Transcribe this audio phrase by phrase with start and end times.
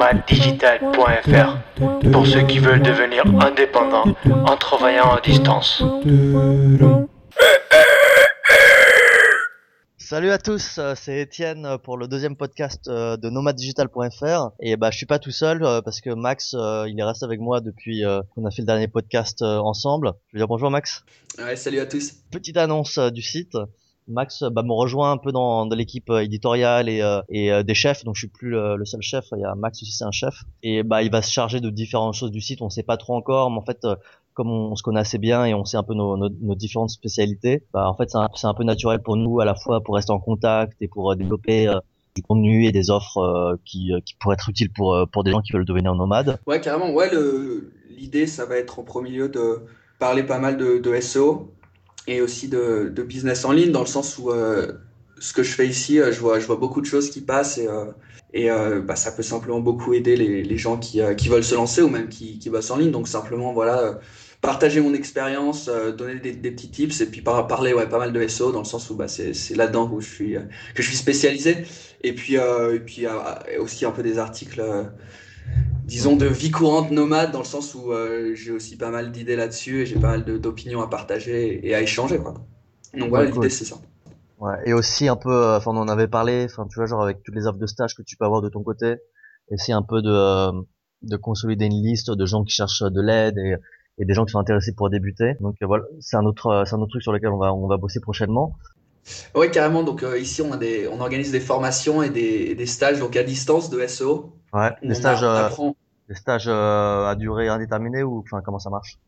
[0.00, 1.58] nomaddigital.fr
[2.10, 5.82] pour ceux qui veulent devenir indépendants en travaillant à distance.
[9.98, 14.90] Salut à tous, euh, c'est Étienne pour le deuxième podcast euh, de nomaddigital.fr et bah
[14.90, 18.02] je suis pas tout seul euh, parce que Max il est resté avec moi depuis
[18.34, 20.14] qu'on a fait le dernier podcast ensemble.
[20.28, 21.04] Je veux dire bonjour Max.
[21.38, 22.14] Ouais, salut à tous.
[22.32, 23.54] Petite annonce du site.
[24.10, 28.16] Max bah, me rejoint un peu dans, dans l'équipe éditoriale et, et des chefs, donc
[28.16, 29.26] je suis plus le, seul chef.
[29.36, 30.42] Il y a Max aussi, c'est un chef.
[30.62, 32.62] Et bah il va se charger de différentes choses du site.
[32.62, 33.86] On sait pas trop encore, mais en fait
[34.34, 37.62] comme on, se connaît assez bien et on sait un peu nos, nos, différentes spécialités,
[37.72, 40.20] bah en fait c'est un, peu naturel pour nous à la fois pour rester en
[40.20, 41.78] contact et pour euh, développer euh,
[42.14, 45.42] du contenu et des offres euh, qui, qui pourraient être utiles pour, pour des gens
[45.42, 46.38] qui veulent devenir nomades.
[46.46, 46.90] Ouais, carrément.
[46.92, 47.10] Ouais,
[47.90, 49.66] l'idée, ça va être en premier lieu de
[49.98, 51.52] parler pas mal de, de SEO
[52.06, 54.30] et aussi de, de, business en ligne, dans le sens où
[55.18, 57.68] ce que je fais ici, je vois, je vois beaucoup de choses qui passent et,
[58.32, 58.48] et
[58.82, 61.88] bah, ça peut simplement beaucoup aider les, les gens qui, qui veulent se lancer ou
[61.88, 62.90] même qui, qui bossent en ligne.
[62.90, 64.00] Donc simplement, voilà
[64.40, 67.98] partager mon expérience, euh, donner des, des, petits tips et puis par, parler ouais, pas
[67.98, 70.42] mal de SEO dans le sens où bah, c'est là-dedans où je suis, euh,
[70.74, 71.64] que je suis spécialisé.
[72.02, 73.04] Et puis, euh, et puis
[73.58, 74.62] aussi un peu des articles,
[75.90, 77.92] disons, de vie courante nomade dans le sens où
[78.34, 81.80] j'ai aussi pas mal d'idées là-dessus et j'ai pas mal d'opinions à partager et à
[81.80, 82.18] échanger.
[82.18, 82.34] Quoi.
[82.96, 83.76] Donc voilà, l'idée c'est ça.
[84.38, 87.22] Ouais, et aussi un peu, enfin on en avait parlé, enfin tu vois genre avec
[87.22, 88.96] toutes les offres de stage que tu peux avoir de ton côté,
[89.50, 90.50] essayer un peu de
[91.02, 93.56] de consolider une liste de gens qui cherchent de l'aide et
[94.00, 95.34] et des gens qui sont intéressés pour débuter.
[95.40, 97.52] Donc euh, voilà, c'est un autre euh, c'est un autre truc sur lequel on va
[97.52, 98.56] on va bosser prochainement.
[99.34, 99.82] Oui, carrément.
[99.82, 103.16] Donc euh, ici, on a des, on organise des formations et des, des stages donc
[103.16, 104.32] à distance de SEO.
[104.52, 104.70] Ouais.
[104.82, 105.24] Des stages,
[106.10, 108.98] des stages à durée indéterminée ou enfin comment ça marche?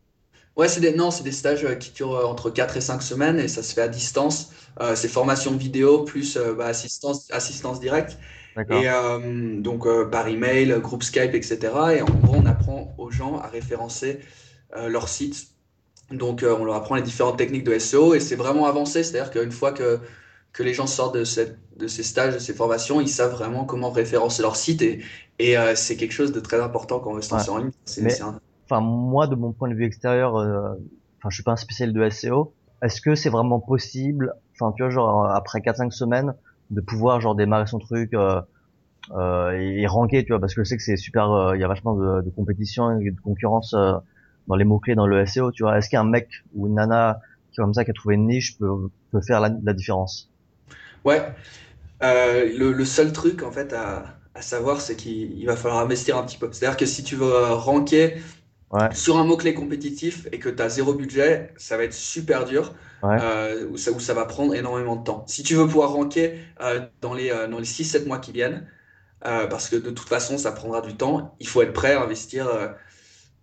[0.55, 3.47] Ouais, c'est des non, c'est des stages qui durent entre 4 et 5 semaines et
[3.47, 4.51] ça se fait à distance.
[4.81, 8.17] Euh, c'est formation vidéo plus bah, assistance assistance directe.
[8.57, 11.59] Et euh, donc par email, groupe Skype, etc.
[11.97, 14.19] Et en gros, on apprend aux gens à référencer
[14.75, 15.49] euh, leur site.
[16.11, 19.03] Donc, euh, on leur apprend les différentes techniques de SEO et c'est vraiment avancé.
[19.03, 19.99] C'est-à-dire qu'une fois que,
[20.53, 23.65] que les gens sortent de, cette, de ces stages, de ces formations, ils savent vraiment
[23.65, 25.01] comment référencer leur site et,
[25.39, 27.71] et euh, c'est quelque chose de très important quand on veut se lancer en ligne.
[28.65, 32.09] Enfin, moi, de mon point de vue extérieur, enfin, je suis pas un spécial de
[32.09, 32.53] SEO.
[32.81, 36.35] Est-ce que c'est vraiment possible, enfin, tu vois, genre après 4-5 semaines,
[36.69, 38.39] de pouvoir genre démarrer son truc euh,
[39.11, 41.67] euh, et, ranker, tu vois, parce que je sais que c'est super, il y a
[41.67, 45.77] vachement de, de, compétition et de concurrence dans les mots-clés dans le SEO, tu vois.
[45.77, 47.19] Est-ce qu'un mec ou une nana
[47.51, 50.32] qui comme ça qui a trouvé une niche peut, peut faire la, la différence?
[51.05, 51.33] Ouais.
[52.03, 56.17] Euh, le, le, seul truc en fait à, à savoir, c'est qu'il va falloir investir
[56.17, 56.49] un petit peu.
[56.51, 58.17] C'est-à-dire que si tu veux ranker
[58.71, 58.93] ouais.
[58.93, 62.73] sur un mot-clé compétitif et que tu as zéro budget, ça va être super dur.
[63.03, 63.17] Ouais.
[63.21, 65.25] Euh, où, ça, où ça va prendre énormément de temps.
[65.27, 68.67] Si tu veux pouvoir ranker euh, dans les, euh, dans les 6-7 mois qui viennent,
[69.21, 72.45] parce que de toute façon ça prendra du temps, il faut être prêt à investir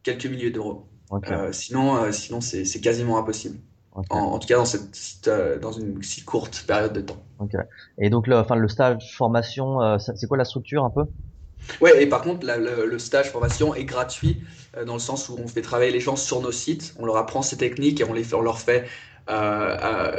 [0.02, 0.86] quelques milliers d'euros.
[1.52, 3.58] Sinon, sinon c'est quasiment impossible.
[3.92, 7.22] En, tout cas, dans, cette, euh, dans une si courte période de temps.
[7.98, 11.04] Et donc, le, enfin, le stage formation, c'est quoi la structure un peu?
[11.80, 14.42] Ouais, et par contre, le, stage formation est gratuit
[14.86, 17.42] dans le sens où on fait travailler les gens sur nos sites, on leur apprend
[17.42, 18.86] ces techniques et on, les fait, on leur fait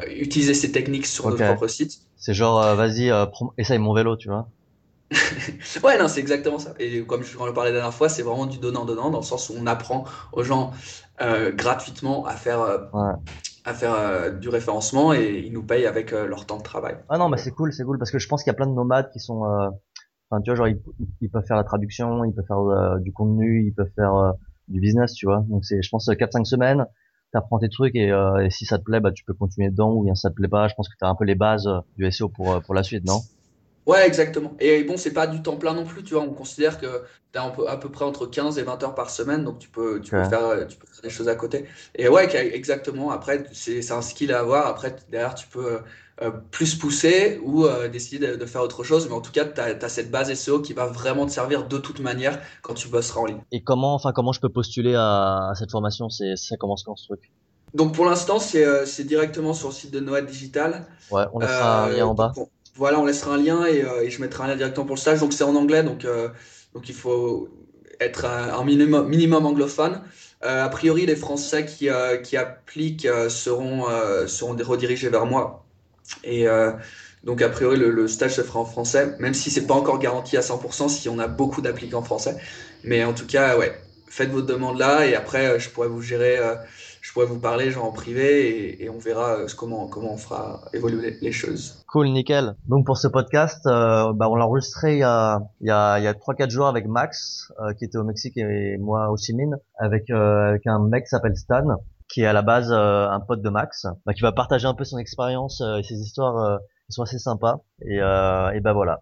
[0.10, 2.00] utiliser ces techniques sur notre propre site.
[2.18, 3.12] C'est genre, vas-y,
[3.58, 4.48] essaye mon vélo, tu vois.
[5.84, 6.74] ouais, non, c'est exactement ça.
[6.80, 9.50] Et comme je en parlais la dernière fois, c'est vraiment du donnant-donnant, dans le sens
[9.50, 10.72] où on apprend aux gens
[11.22, 12.78] euh, gratuitement à faire, euh,
[13.66, 16.96] à faire euh, du référencement et ils nous payent avec euh, leur temps de travail.
[17.10, 18.68] Ah non, bah c'est cool, c'est cool, parce que je pense qu'il y a plein
[18.68, 19.46] de nomades qui sont.
[19.46, 19.70] euh,
[20.30, 23.66] Enfin, tu vois, genre, ils, peuvent faire la traduction, ils peuvent faire euh, du contenu,
[23.68, 24.34] ils peuvent faire
[24.70, 25.44] du business, tu vois.
[25.50, 26.86] Donc, c'est, je pense, 4-5 semaines,
[27.34, 30.06] t'apprends tes trucs et, et, si ça te plaît, bah, tu peux continuer dedans, ou
[30.06, 31.68] bien ça te plaît pas, je pense que t'as un peu les bases
[31.98, 33.20] du SEO pour, pour la suite, non?
[33.86, 34.54] Ouais, exactement.
[34.60, 36.24] Et bon, c'est pas du temps plein non plus, tu vois.
[36.24, 37.04] On considère que
[37.34, 40.00] tu as à peu près entre 15 et 20 heures par semaine, donc tu peux,
[40.02, 41.66] tu peux, faire, tu peux faire des choses à côté.
[41.96, 43.12] Et ouais, exactement.
[43.12, 44.68] Après, c'est un skill à avoir.
[44.68, 45.80] Après, derrière, tu peux
[46.22, 49.08] euh, plus pousser ou euh, décider de, faire autre chose.
[49.08, 51.78] Mais en tout cas, tu as, cette base SEO qui va vraiment te servir de
[51.80, 53.42] toute manière quand tu bosseras en ligne.
[53.52, 56.10] Et comment, enfin, comment je peux postuler à, à cette formation?
[56.10, 57.32] Ça commence quand ce truc?
[57.74, 60.86] Donc pour l'instant, c'est euh, directement sur le site de Noël Digital.
[61.10, 62.34] Ouais, on laissera un lien en bas.
[62.76, 65.02] Voilà, on laissera un lien et, euh, et je mettrai un lien directement pour le
[65.02, 65.20] stage.
[65.20, 66.30] Donc c'est en anglais, donc, euh,
[66.74, 67.50] donc il faut
[68.00, 70.02] être un minimum, minimum anglophone.
[70.44, 71.90] Euh, a priori, les Français qui,
[72.24, 73.86] qui appliquent seront,
[74.26, 75.66] seront redirigés vers moi.
[76.24, 76.48] Et
[77.24, 80.00] donc a priori, le, le, stage se fera en français, même si c'est pas encore
[80.00, 82.38] garanti à 100% si on a beaucoup d'applicants français.
[82.84, 86.40] Mais en tout cas, ouais, faites votre demande là et après, je pourrais vous gérer
[87.02, 91.18] je pourrais vous parler genre en privé et, on verra comment, comment on fera évoluer
[91.22, 91.84] les, choses.
[91.88, 92.56] Cool, nickel.
[92.68, 96.04] Donc pour ce podcast, bah, on l'a enregistré il y a, il y a, il
[96.04, 100.10] y a 3-4 jours avec Max, qui était au Mexique et moi au Chimine, avec,
[100.10, 101.66] avec un mec qui s'appelle Stan
[102.08, 104.84] qui est à la base un pote de Max, bah, qui va partager un peu
[104.84, 107.62] son expérience et ses histoires qui sont assez sympas.
[107.82, 109.02] Et, et bah voilà.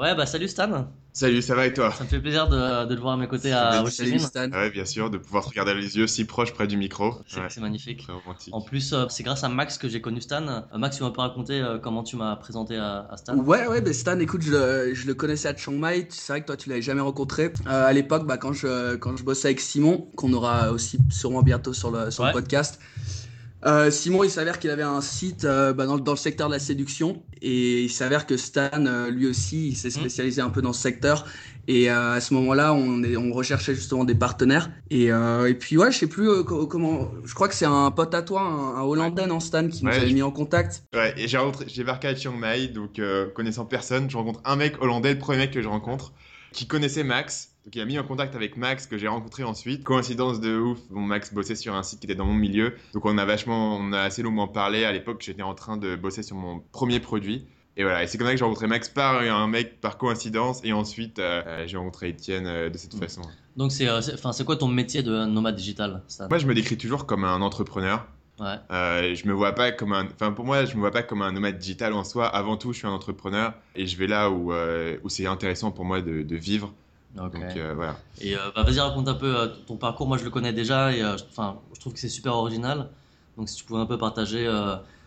[0.00, 0.86] Ouais, bah salut Stan.
[1.12, 1.92] Salut, ça va et toi?
[1.92, 4.50] Ça me fait plaisir de, de te voir à mes côtés à Salut Stan.
[4.50, 7.16] Ouais, bien sûr, de pouvoir te regarder dans les yeux si proche près du micro.
[7.26, 8.06] C'est magnifique.
[8.50, 10.48] En plus, euh, c'est grâce à Max que j'ai connu Stan.
[10.48, 13.36] Euh, Max, tu m'as pas raconté euh, comment tu m'as présenté à, Stan?
[13.36, 16.06] Ouais, ouais, bah Stan, écoute, je, je, le connaissais à Chiang Mai.
[16.08, 17.52] C'est vrai que toi, tu l'avais jamais rencontré.
[17.66, 21.74] à l'époque, bah, quand, je, quand je bossais avec Simon, qu'on aura aussi sûrement bientôt
[21.74, 22.80] sur le, sur le podcast.
[23.66, 26.54] Euh, Simon, il s'avère qu'il avait un site euh, bah, dans, dans, le secteur de
[26.54, 29.92] la séduction et il s'avère que Stan, euh, lui aussi, il s'est mmh.
[29.92, 31.26] spécialisé un peu dans ce secteur.
[31.68, 34.70] Et à ce moment-là, on, on recherchait justement des partenaires.
[34.90, 37.12] Et, et puis ouais, je sais plus comment.
[37.22, 40.12] Je crois que c'est un pote à toi, un, Hollandais, non Stan, qui nous avait
[40.12, 40.82] mis en contact.
[40.92, 43.00] Ouais, et j'ai rencontré, j'ai marqué à Chiang Mai, donc
[43.34, 46.12] connaissant personne, je rencontre un mec hollandais, le premier mec que je rencontre,
[46.52, 49.84] qui connaissait Max donc il a mis en contact avec Max que j'ai rencontré ensuite.
[49.84, 52.74] Coïncidence de ouf, bon, Max bossait sur un site qui était dans mon milieu.
[52.94, 54.84] Donc on a vachement, on a assez longuement parlé.
[54.84, 57.46] À l'époque, j'étais en train de bosser sur mon premier produit.
[57.76, 60.60] Et voilà, et c'est comme ça que j'ai rencontré Max par un mec par coïncidence.
[60.64, 63.22] Et ensuite, euh, euh, j'ai rencontré Étienne euh, de cette façon.
[63.56, 67.06] Donc c'est, enfin, c'est quoi ton métier de nomade digital Moi, je me décris toujours
[67.06, 68.04] comme un entrepreneur.
[68.40, 68.56] Ouais.
[68.72, 71.22] Euh, je me vois pas comme un, enfin pour moi, je me vois pas comme
[71.22, 72.26] un nomade digital en soi.
[72.26, 75.84] Avant tout, je suis un entrepreneur et je vais là où, où c'est intéressant pour
[75.84, 76.74] moi de, de vivre.
[77.14, 77.96] Donc euh, voilà.
[78.20, 80.06] Et euh, bah, vas-y raconte un peu euh, ton parcours.
[80.06, 82.88] Moi je le connais déjà et enfin je trouve que c'est super original.
[83.36, 84.48] Donc si tu pouvais un peu partager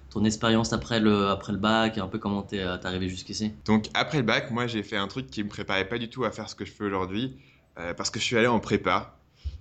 [0.09, 3.53] ton expérience après le, après le bac et un peu comment t'es es arrivé jusqu'ici.
[3.65, 6.23] Donc après le bac, moi j'ai fait un truc qui me préparait pas du tout
[6.23, 7.37] à faire ce que je fais aujourd'hui
[7.75, 9.17] parce que je suis allé en prépa.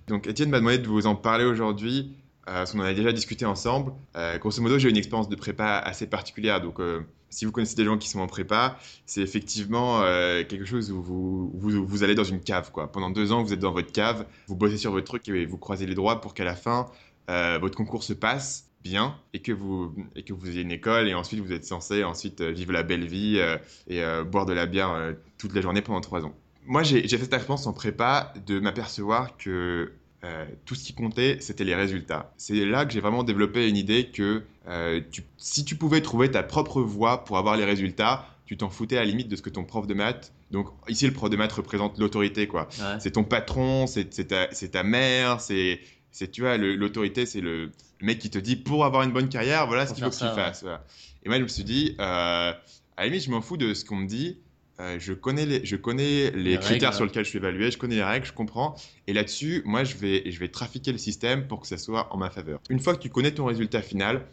[0.07, 2.15] Donc Étienne m'a demandé de vous en parler aujourd'hui.
[2.45, 3.93] parce qu'on en a déjà discuté ensemble.
[4.39, 6.61] grosso modo, j'ai une expérience de prépa assez particulière.
[6.61, 6.79] Donc,
[7.33, 11.01] si vous connaissez des gens qui sont en prépa, c'est effectivement euh, quelque chose où
[11.01, 12.71] vous, vous, allez dans une cave.
[12.71, 12.91] Quoi.
[12.91, 15.57] Pendant deux ans, vous êtes dans votre cave, vous bossez sur votre truc et vous
[15.57, 16.87] croisez les droits pour qu'à la fin,
[17.29, 21.07] euh, votre concours se passe bien et que vous et que vous ayez une école
[21.07, 23.39] et ensuite vous êtes censé ensuite euh, vivre la belle vie
[23.87, 26.35] et boire de la bière toute la journée pendant trois ans.
[26.65, 29.91] Moi, j'ai fait cette expérience en prépa de m'apercevoir que
[30.23, 32.33] euh, tout ce qui comptait, c'était les résultats.
[32.37, 35.01] C'est là que j'ai vraiment développé une idée que euh,
[35.37, 39.01] si tu pouvais trouver ta propre voie pour avoir les résultats, tu t'en foutais à
[39.01, 40.31] la limite de ce que ton prof de maths.
[40.51, 42.69] Donc ici, le prof de maths représente l'autorité, quoi.
[42.99, 45.79] C'est ton patron, c'est ta, ta, mère, c'est
[46.31, 47.71] tu vois l'autorité, c'est le,
[48.03, 50.35] mec qui te dit pour avoir une bonne carrière, voilà ce qu'il faut que tu
[50.35, 50.65] fasses.
[51.23, 52.51] Et moi, je me suis dit, euh,
[52.97, 54.37] à la limite, je m'en fous de ce qu'on me dit.
[54.79, 57.95] Euh, je connais les, je connais les, critères sur lesquels je suis évalué, je connais
[57.95, 58.75] les règles, je comprends.
[59.07, 62.17] Et là-dessus, moi, je vais, je vais trafiquer le système pour que ça soit en
[62.17, 62.59] ma faveur.
[62.69, 64.25] Une fois que tu connais ton résultat final,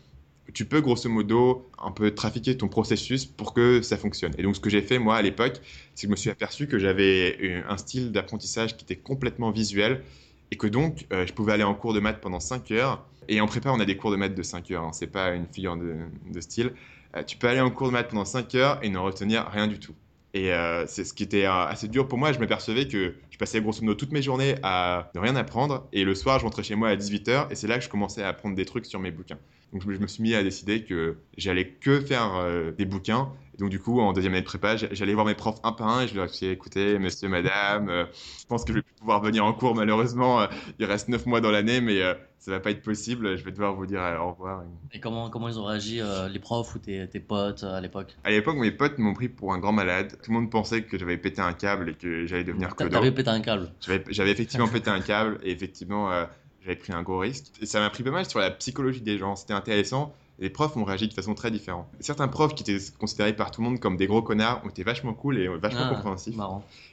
[0.54, 4.32] tu peux grosso modo un peu trafiquer ton processus pour que ça fonctionne.
[4.38, 5.60] Et donc, ce que j'ai fait, moi, à l'époque,
[5.94, 10.02] c'est que je me suis aperçu que j'avais un style d'apprentissage qui était complètement visuel
[10.50, 13.06] et que donc, euh, je pouvais aller en cours de maths pendant 5 heures.
[13.28, 14.92] Et en prépa, on a des cours de maths de 5 heures, hein.
[14.92, 15.96] c'est pas une figure de,
[16.32, 16.72] de style.
[17.16, 19.68] Euh, tu peux aller en cours de maths pendant 5 heures et ne retenir rien
[19.68, 19.94] du tout.
[20.32, 22.32] Et euh, c'est ce qui était euh, assez dur pour moi.
[22.32, 25.88] Je m'apercevais que je passais grosso modo toutes mes journées à ne rien apprendre.
[25.92, 27.50] Et le soir, je rentrais chez moi à 18h.
[27.50, 29.38] Et c'est là que je commençais à apprendre des trucs sur mes bouquins.
[29.72, 33.32] Donc je me suis mis à décider que j'allais que faire euh, des bouquins.
[33.54, 35.88] Et donc du coup, en deuxième année de prépa, j'allais voir mes profs un par
[35.88, 39.20] un et je leur disais, écoutez, monsieur, madame, je pense que je vais plus pouvoir
[39.20, 40.46] venir en cours malheureusement.
[40.78, 42.00] il reste neuf mois dans l'année, mais
[42.40, 44.64] ça va pas être possible, je vais devoir vous dire au revoir.
[44.92, 47.82] Et comment, comment ils ont réagi, euh, les profs ou tes, tes potes euh, à
[47.82, 48.16] l'époque?
[48.24, 50.16] À l'époque, mes potes m'ont pris pour un grand malade.
[50.22, 52.88] Tout le monde pensait que j'avais pété un câble et que j'allais devenir codo.
[52.88, 53.70] T'avais pété un câble?
[54.08, 56.24] J'avais effectivement pété un câble et effectivement, euh,
[56.62, 57.46] j'avais pris un gros risque.
[57.60, 59.36] Et ça m'a pris pas mal sur la psychologie des gens.
[59.36, 61.86] C'était intéressant les profs ont réagi de façon très différente.
[62.00, 64.82] Certains profs qui étaient considérés par tout le monde comme des gros connards ont été
[64.82, 66.36] vachement cool et vachement ah, compréhensifs.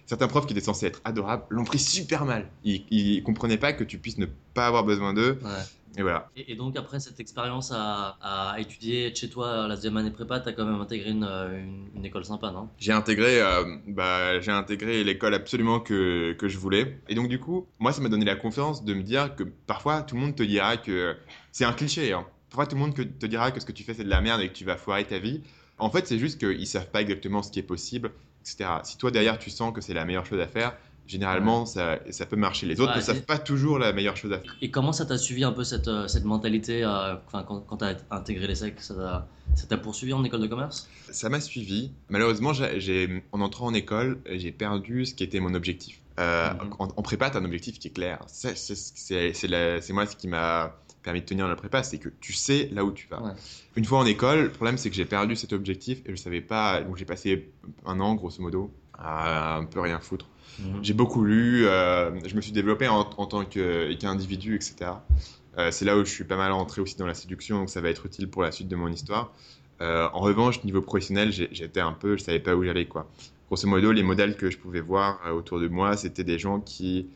[0.06, 2.50] Certains profs qui étaient censés être adorables l'ont pris super mal.
[2.66, 5.40] Ils, ils comprenaient pas que tu puisses ne pas avoir besoin d'eux.
[5.96, 6.30] Et voilà.
[6.36, 10.54] Et, donc après cette expérience à, étudier chez toi la deuxième année prépa, tu as
[10.54, 11.28] quand même intégré une,
[11.96, 12.70] une, école sympa, non?
[12.78, 17.00] J'ai intégré, euh, bah, j'ai intégré l'école absolument que, que, je voulais.
[17.08, 20.02] Et donc du coup, moi ça m'a donné la confiance de me dire que parfois
[20.02, 21.16] tout le monde te dira que
[21.52, 22.14] c'est un cliché.
[22.14, 22.26] Hein.
[22.50, 24.42] Parfois tout le monde te dira que ce que tu fais c'est de la merde
[24.42, 25.42] et que tu vas foirer ta vie.
[25.80, 28.70] En fait, c'est juste qu'ils savent pas exactement ce qui est possible, etc.
[28.84, 30.76] Si toi derrière tu sens que c'est la meilleure chose à faire,
[31.08, 32.66] généralement, ça, ça, peut marcher.
[32.68, 34.56] Les autres ne savent pas toujours la meilleure chose à faire.
[34.62, 37.86] Et comment ça t'a suivi un peu cette, euh, cette mentalité euh, quand, quand tu
[37.86, 39.26] as intégré les secs Ça
[39.70, 40.90] t'a poursuivi en école de commerce?
[41.10, 41.92] Ça m'a suivi.
[42.10, 42.52] Malheureusement,
[43.32, 46.02] en entrant en école, j'ai perdu ce qui était mon objectif.
[46.20, 46.74] Euh, Mhm.
[46.80, 48.20] en, en prépa, tu as un objectif qui est clair.
[48.28, 52.70] C'est moi ce qui m'a permis de tenir dans la prépa, c'est que tu sais
[52.74, 53.22] là où tu vas.
[53.22, 53.32] Ouais.
[53.76, 56.42] Une fois en école, le problème c'est que j'ai perdu cet objectif et je savais
[56.42, 56.82] pas.
[56.82, 57.50] Donc j'ai passé
[57.86, 60.26] un an, grosso modo, à un peu rien foutre.
[60.60, 60.80] Mhm.
[60.82, 64.92] J'ai beaucoup lu, euh, je me suis développé en, en tant qu'individu, etc.
[65.58, 67.82] Euh, c'est là où je suis pas mal rentré aussi dans la séduction, donc ça
[67.82, 69.34] va être utile pour la suite de mon histoire.
[69.82, 73.08] Euh, en revanche, niveau professionnel, j'étais un peu, je savais pas où j'allais quoi.
[73.48, 77.08] Grosso modo, les modèles que je pouvais voir autour de moi, c'était des gens qui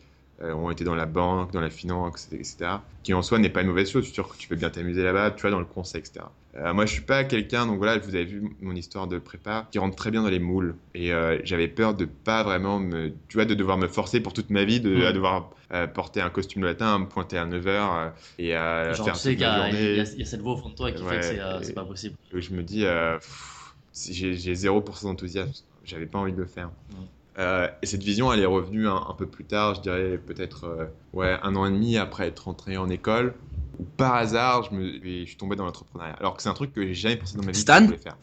[0.41, 2.83] ont été dans la banque, dans la finance, etc.
[3.03, 4.07] Qui en soi n'est pas une mauvaise chose.
[4.11, 6.31] Sûr que tu peux bien t'amuser là-bas, tu vois, dans le conseil, etc.
[6.55, 9.67] Euh, moi, je suis pas quelqu'un, donc voilà, vous avez vu mon histoire de prépa,
[9.71, 10.75] qui rentre très bien dans les moules.
[10.93, 14.33] Et euh, j'avais peur de pas vraiment me, tu vois, de devoir me forcer pour
[14.33, 17.37] toute ma vie, de à devoir euh, porter un costume le matin, à me pointer
[17.37, 20.25] à 9h et à Genre, faire tu sais qu'il y, y a- il y a
[20.25, 21.25] cette voix au fond de toi qui fait Ouais, que
[21.65, 22.15] c'est euh, pas possible.
[22.35, 23.17] Et je me dis, euh,
[23.93, 26.69] j'ai j'ai 0% d'enthousiasme, j'avais pas envie de le faire.
[27.37, 30.65] Euh, et cette vision, elle est revenue un, un peu plus tard, je dirais peut-être
[30.65, 33.35] euh, ouais, un an et demi après être rentré en école,
[33.79, 36.15] où par hasard, je, me, je suis tombé dans l'entrepreneuriat.
[36.19, 37.85] Alors que c'est un truc que j'ai jamais pensé dans ma vie Stan que je
[37.87, 38.17] voulais faire.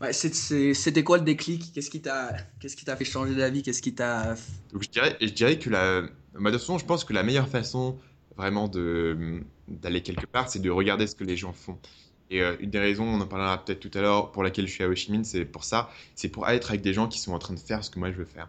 [0.00, 1.72] Ouais, c'était quoi le déclic?
[1.72, 3.62] Qu'est-ce qui t'a qu'est-ce qui t'a fait changer d'avis?
[3.62, 4.34] Qu'est-ce qui t'a
[4.72, 7.22] Donc je dirais, je dirais que la, bah, de toute façon, je pense que la
[7.22, 7.98] meilleure façon
[8.36, 11.78] vraiment de d'aller quelque part, c'est de regarder ce que les gens font.
[12.32, 14.72] Et euh, une des raisons, on en parlera peut-être tout à l'heure, pour laquelle je
[14.72, 17.20] suis à Ho Chi Minh, c'est pour ça, c'est pour être avec des gens qui
[17.20, 18.48] sont en train de faire ce que moi je veux faire.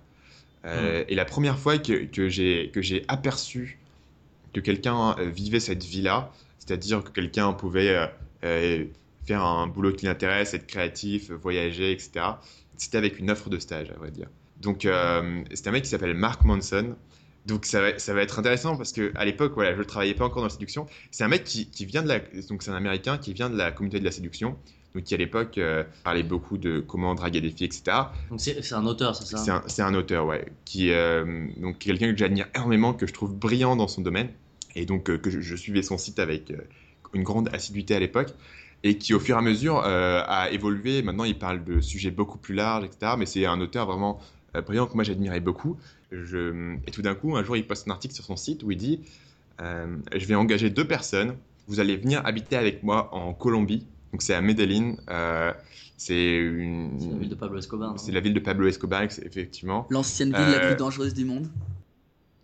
[0.66, 3.80] Euh, Et la première fois que, que j'ai aperçu
[4.54, 8.10] que quelqu'un euh, vivait cette vie-là, c'est-à-dire que quelqu'un pouvait
[8.46, 8.86] euh,
[9.26, 12.26] faire un boulot qui l'intéresse, être créatif, voyager, etc.
[12.78, 14.30] C'était avec une offre de stage, à vrai dire.
[14.62, 16.96] Donc, c'est un mec qui s'appelle Mark Manson.
[17.46, 20.14] Donc, ça va, ça va être intéressant parce que à l'époque, voilà, je ne travaillais
[20.14, 20.86] pas encore dans la séduction.
[21.12, 22.20] C'est un mec qui, qui vient de la,
[22.50, 24.58] donc c'est un Américain qui vient de la communauté de la séduction.
[24.96, 27.84] Donc, qui à l'époque euh, parlait beaucoup de comment draguer des filles, etc.
[28.30, 29.38] Donc c'est un auteur, c'est ça?
[29.38, 33.14] C'est un, c'est un auteur, ouais, qui euh, donc quelqu'un que j'admire énormément, que je
[33.14, 34.30] trouve brillant dans son domaine,
[34.76, 36.58] et donc euh, que je, je suivais son site avec euh,
[37.16, 38.36] une grande assiduité à l'époque,
[38.84, 41.02] et qui au fur et à mesure euh, a évolué.
[41.02, 43.14] Maintenant, il parle de sujets beaucoup plus larges, etc.
[43.18, 44.20] Mais c'est un auteur vraiment
[44.62, 45.78] brillant que moi j'admirais beaucoup.
[46.12, 48.72] Je, et tout d'un coup, un jour, il poste un article sur son site où
[48.72, 49.00] il dit
[49.62, 51.36] euh, Je vais engager deux personnes.
[51.68, 53.86] Vous allez venir habiter avec moi en Colombie.
[54.12, 54.98] Donc c'est à Medellín.
[55.10, 55.52] Euh,
[55.98, 57.00] c'est une.
[57.00, 57.92] C'est la ville de Pablo Escobar.
[57.92, 57.98] non?
[57.98, 59.88] C'est la ville de Pablo Escobar, effectivement.
[59.90, 61.48] L'ancienne ville la Euh, plus dangereuse du monde.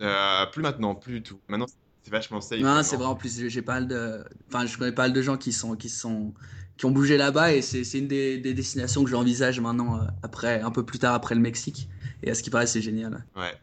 [0.01, 1.39] Euh, plus maintenant, plus du tout.
[1.49, 1.65] Maintenant,
[2.03, 2.59] c'est vachement safe.
[2.59, 2.83] Non, maintenant.
[2.83, 3.05] c'est vrai.
[3.05, 5.51] En plus, j'ai- j'ai pas mal de, enfin, je connais pas mal de gens qui
[5.51, 6.33] sont, qui sont,
[6.77, 10.61] qui ont bougé là-bas et c'est une des, des destinations que j'envisage maintenant euh, après,
[10.61, 11.89] un peu plus tard après le Mexique.
[12.23, 13.25] Et à ce qui paraît, c'est génial.
[13.35, 13.53] Ouais.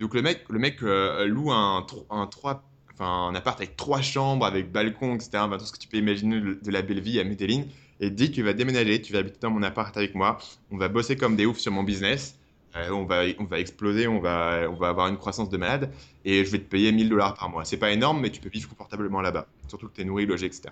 [0.00, 2.62] Donc le mec, le mec euh, loue un, tro- un, trois,
[2.92, 5.44] enfin, un appart avec trois chambres, avec balcon, etc.
[5.58, 7.64] Tout ce que tu peux imaginer de la belle vie à Medellín.
[8.00, 10.38] Et dit tu vas déménager, tu vas habiter dans mon appart avec moi.
[10.70, 12.36] On va bosser comme des oufs sur mon business.
[12.76, 15.90] Euh, on, va, on va exploser, on va, on va avoir une croissance de malade.
[16.24, 17.64] Et je vais te payer 1000 dollars par mois.
[17.64, 19.46] C'est pas énorme, mais tu peux vivre confortablement là-bas.
[19.66, 20.68] Surtout que tu es nourri, logé, etc.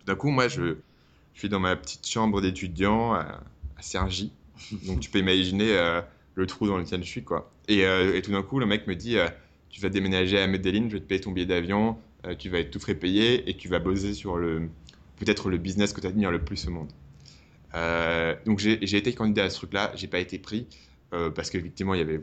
[0.00, 0.76] Tout d'un coup, moi, je,
[1.34, 3.40] suis dans ma petite chambre d'étudiant à,
[3.78, 4.08] à.
[4.86, 6.02] Donc tu peux imaginer euh,
[6.34, 7.50] le trou dans lequel je suis, quoi.
[7.68, 9.28] Et, euh, tout d'un coup, le mec me dit euh,
[9.68, 11.96] Tu vas déménager à Medellín, je vais te payer ton billet d'avion,
[12.26, 14.68] euh, tu vas être tout frais payé et tu vas bosser sur le
[15.18, 16.90] peut-être le business que tu admires le plus au monde.
[18.46, 20.66] Donc j'ai été candidat à ce truc-là, j'ai pas été pris
[21.10, 22.18] parce qu'effectivement il y avait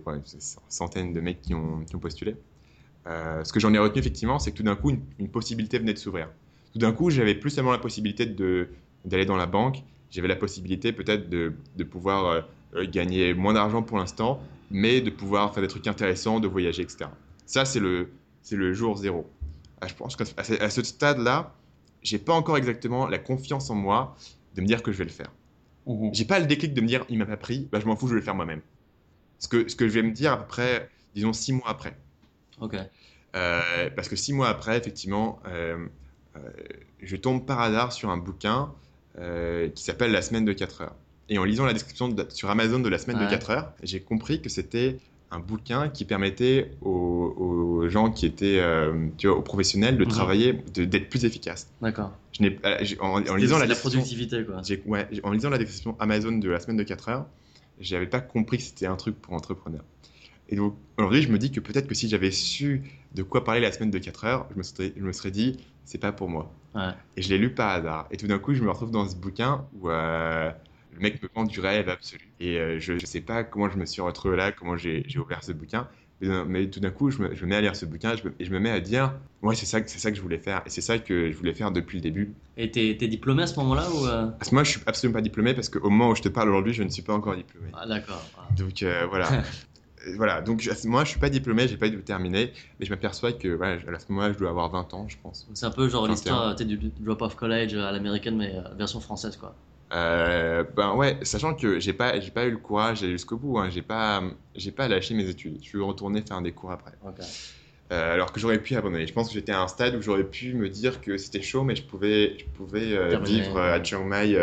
[0.68, 2.36] centaines de mecs qui ont, postulé.
[3.06, 5.94] Ce que j'en ai retenu effectivement, c'est que tout d'un coup une, une possibilité venait
[5.94, 6.28] de s'ouvrir.
[6.74, 10.92] Tout d'un coup, j'avais plus seulement la possibilité d'aller dans la banque, j'avais la possibilité
[10.92, 15.88] peut-être de, de pouvoir gagner moins d'argent pour l'instant, mais de pouvoir faire des trucs
[15.88, 17.10] intéressants, de voyager, etc.
[17.46, 18.10] Ça, c'est le,
[18.52, 19.30] le jour zéro.
[19.82, 21.54] Ah, je pense qu'à ce- à ce stade-là,
[22.02, 24.16] j'ai pas encore exactement la confiance en moi
[24.56, 25.32] de me dire que je vais le faire.
[25.86, 26.14] Mhm.
[26.14, 28.08] J'ai pas le déclic de me dire, il m'a pas pris, bah, je m'en fous,
[28.08, 28.62] je vais le faire moi-même.
[29.40, 31.96] Ce que, ce que je vais me dire à peu près, disons, six mois après.
[32.60, 32.76] Ok.
[33.36, 35.86] Euh, parce que six mois après, effectivement, euh,
[36.36, 36.40] euh,
[37.02, 38.74] je tombe par hasard sur un bouquin
[39.20, 40.96] euh, qui s'appelle La semaine de 4 heures.
[41.30, 43.26] Et en lisant la description de- sur Amazon de La semaine Ouais.
[43.26, 44.98] de 4 heures, j'ai compris que c'était
[45.30, 46.90] un bouquin qui permettait aux,
[47.82, 50.10] aux gens qui étaient, euh, tu vois, aux professionnels de Mhm.
[50.10, 51.70] travailler, d'être plus efficaces.
[51.82, 52.14] D'accord.
[52.32, 54.62] Je n'ai, euh, en, lisant la de la description, productivité, quoi.
[54.86, 57.26] ouais, en lisant la description Amazon de la semaine de 4 heures,
[57.80, 59.84] j'avais pas compris que c'était un truc pour entrepreneurs.
[60.50, 63.60] Et donc, aujourd'hui, je me dis que peut-être que si j'avais su de quoi parler
[63.60, 66.30] la semaine de 4 heures, je me serais, je me serais dit, c'est pas pour
[66.30, 66.54] moi.
[66.74, 66.92] Ouais.
[67.18, 68.08] Et je l'ai lu par hasard.
[68.12, 70.50] Et tout d'un coup, je me retrouve dans ce bouquin où euh,
[70.98, 72.28] le mec me vend du rêve absolu.
[72.40, 75.44] Et euh, je, je sais pas comment je me suis retrouvé là, comment j'ai ouvert
[75.44, 75.88] ce bouquin.
[76.20, 78.16] Mais, euh, mais tout d'un coup, je me, je me mets à lire ce bouquin
[78.16, 79.14] je me- et je me mets à dire,
[79.44, 80.64] ouais, c'est ça, ça que je voulais faire.
[80.66, 82.34] Et c'est ça que je voulais faire depuis le début.
[82.58, 84.26] Et t'es diplômé à ce moment-là ou euh?
[84.40, 86.50] Parce que moi, je suis absolument pas diplômé parce qu'au moment où je te parle
[86.50, 87.70] aujourd'hui, je ne suis pas encore diplômé.
[87.74, 88.24] Ah, d'accord.
[88.38, 88.48] Ah.
[88.58, 89.30] Donc euh, voilà.
[90.16, 93.34] voilà, donc je- moi je suis pas diplômé, j'ai pas dû terminer, mais je m'aperçois
[93.34, 95.48] que voilà, à ce moment-là je dois avoir 20 ans, je pense.
[95.54, 96.14] C'est un peu genre 21.
[96.14, 99.56] l'histoire du drop-off college à l'américaine, mais euh, version française, quoi.
[99.94, 103.58] Euh, ben ouais, sachant que j'ai pas, j'ai pas eu le courage d'aller jusqu'au bout,
[103.58, 104.22] hein, j'ai pas,
[104.56, 106.92] j'ai pas lâché mes études, je suis retourné faire des cours après.
[107.94, 109.08] Euh, alors que j'aurais pu abandonner.
[109.08, 111.64] Je pense que j'étais à un stade où j'aurais pu me dire que c'était chaud,
[111.64, 114.36] mais je pouvais, je pouvais euh, vivre à Chiang Mai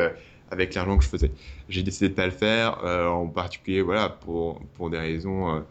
[0.50, 1.32] avec l'argent que je faisais.
[1.68, 5.62] J'ai décidé de pas le faire, en particulier voilà, pour, pour des raisons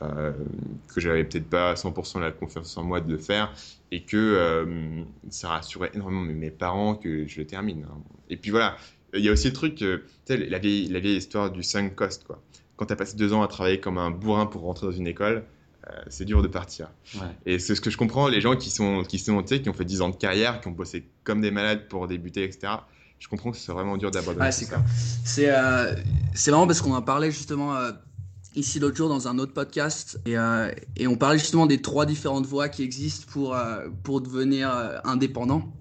[0.00, 3.52] que j'avais peut-être pas 100% la confiance en moi de le faire
[3.92, 7.86] et que ça rassurait énormément mes- mes parents que je le termine.
[7.88, 7.98] hein.
[8.28, 8.76] Et puis voilà,
[9.14, 12.24] il y a aussi le truc, euh, la vieille, la vieille histoire du sunk cost.
[12.24, 12.42] Quoi.
[12.76, 15.06] Quand tu as passé deux ans à travailler comme un bourrin pour rentrer dans une
[15.06, 15.44] école,
[15.88, 16.90] euh, c'est dur de partir.
[17.16, 17.26] Ouais.
[17.46, 19.84] Et c'est ce que je comprends, les gens qui sont, qui sont, qui ont fait
[19.84, 22.74] 10 ans de carrière, qui ont bossé comme des malades pour débuter, etc.
[23.22, 24.46] Je comprends que c'est vraiment dur d'abandonner.
[24.46, 24.82] Ouais, c'est ça.
[25.24, 25.94] C'est euh,
[26.48, 27.92] marrant parce qu'on en parlait justement euh,
[28.56, 32.04] ici l'autre jour dans un autre podcast et, euh, et on parlait justement des trois
[32.04, 33.56] différentes voies qui existent pour,
[34.02, 35.72] pour devenir indépendant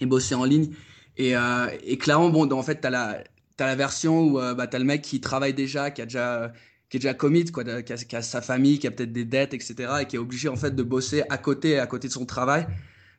[0.00, 0.70] et bosser en ligne.
[1.16, 3.22] Et, euh, et clairement, bon, en fait, tu as la,
[3.56, 6.06] t'as la version où euh, bah, tu as le mec qui travaille déjà, qui a
[6.06, 6.52] déjà,
[6.88, 9.74] qui est déjà commit, quoi, qui, a, sa famille, qui a peut-être des dettes, etc.
[10.02, 12.66] et qui est obligé en fait de bosser à côté, à côté de son travail.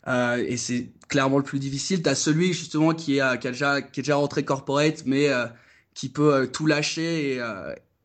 [0.07, 2.03] Euh, et c'est clairement le plus difficile.
[2.03, 5.03] Tu as celui justement qui est, euh, qui, a déjà, qui est déjà rentré corporate,
[5.05, 5.45] mais euh,
[5.93, 7.41] qui peut tout lâcher et,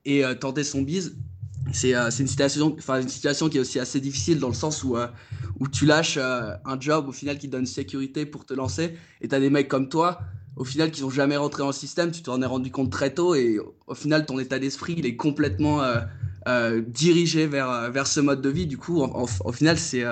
[0.05, 1.17] et tenter son bise.
[1.73, 4.55] C'est euh, c'est une, situation, enfin, une situation qui est aussi assez difficile dans le
[4.55, 5.07] sens où, euh,
[5.61, 8.97] où tu lâches euh, un job au final qui te donne sécurité pour te lancer
[9.21, 10.21] et tu as des mecs comme toi
[10.57, 13.15] au final qui sont jamais rentrés dans le système, tu t'en es rendu compte très
[13.15, 15.81] tôt et au final ton état d'esprit il est complètement
[16.89, 18.67] dirigé vers, vers ce mode de vie.
[18.67, 20.05] Du coup, en- en- au final, c'est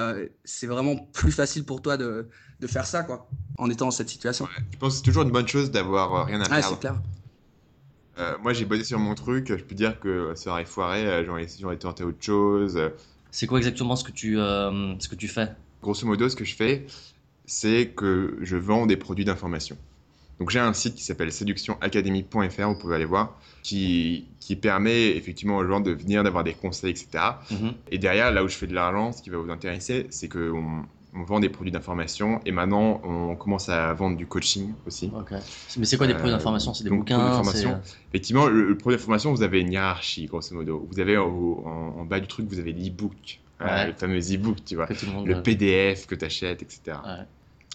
[0.44, 2.28] c'est vraiment plus facile pour toi de,
[2.60, 3.28] de faire ça quoi,
[3.58, 4.48] en étant dans cette situation.
[4.72, 6.68] Je pense que c'est toujours une bonne chose d'avoir rien à Ouais, perdre.
[6.74, 7.00] c'est clair.
[8.18, 9.48] Euh, moi, j'ai bossé sur mon truc.
[9.48, 11.06] Je peux dire que ça aurait foiré.
[11.06, 11.24] euh,
[11.60, 12.76] J'aurais tenté autre chose.
[12.76, 12.90] Euh,
[13.30, 15.48] C'est quoi exactement ce que tu, euh, ce que tu fais?
[15.82, 16.86] Grosso modo, ce que je fais,
[17.46, 19.76] c'est que je vends des produits d'information.
[20.40, 25.56] Donc j'ai un site qui s'appelle séductionacademy.fr, vous pouvez aller voir, qui, qui permet effectivement
[25.56, 27.08] aux gens de venir, d'avoir des conseils, etc.
[27.50, 27.72] Mhm.
[27.90, 30.84] Et derrière, là où je fais de l'argent, ce qui va vous intéresser, c'est qu'on
[31.14, 35.10] on vend des produits d'information et maintenant on commence à vendre du coaching aussi.
[35.78, 36.74] Mais c'est quoi des Euh, produits d'information?
[36.74, 37.66] C'est des donc, bouquins c'est-
[38.10, 40.86] Effectivement, le, le produit d'information, vous avez une hiérarchie, grosso modo.
[40.90, 44.58] Vous avez au- en, en bas du truc, vous avez l'e-book, euh, le fameux e-book,
[44.64, 44.86] tu vois,
[45.24, 46.98] le euh, PDF que tu achètes, etc.
[47.04, 47.24] Ouais.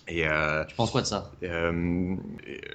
[0.07, 1.31] Et euh, Tu penses quoi de ça?
[1.43, 2.15] Euh,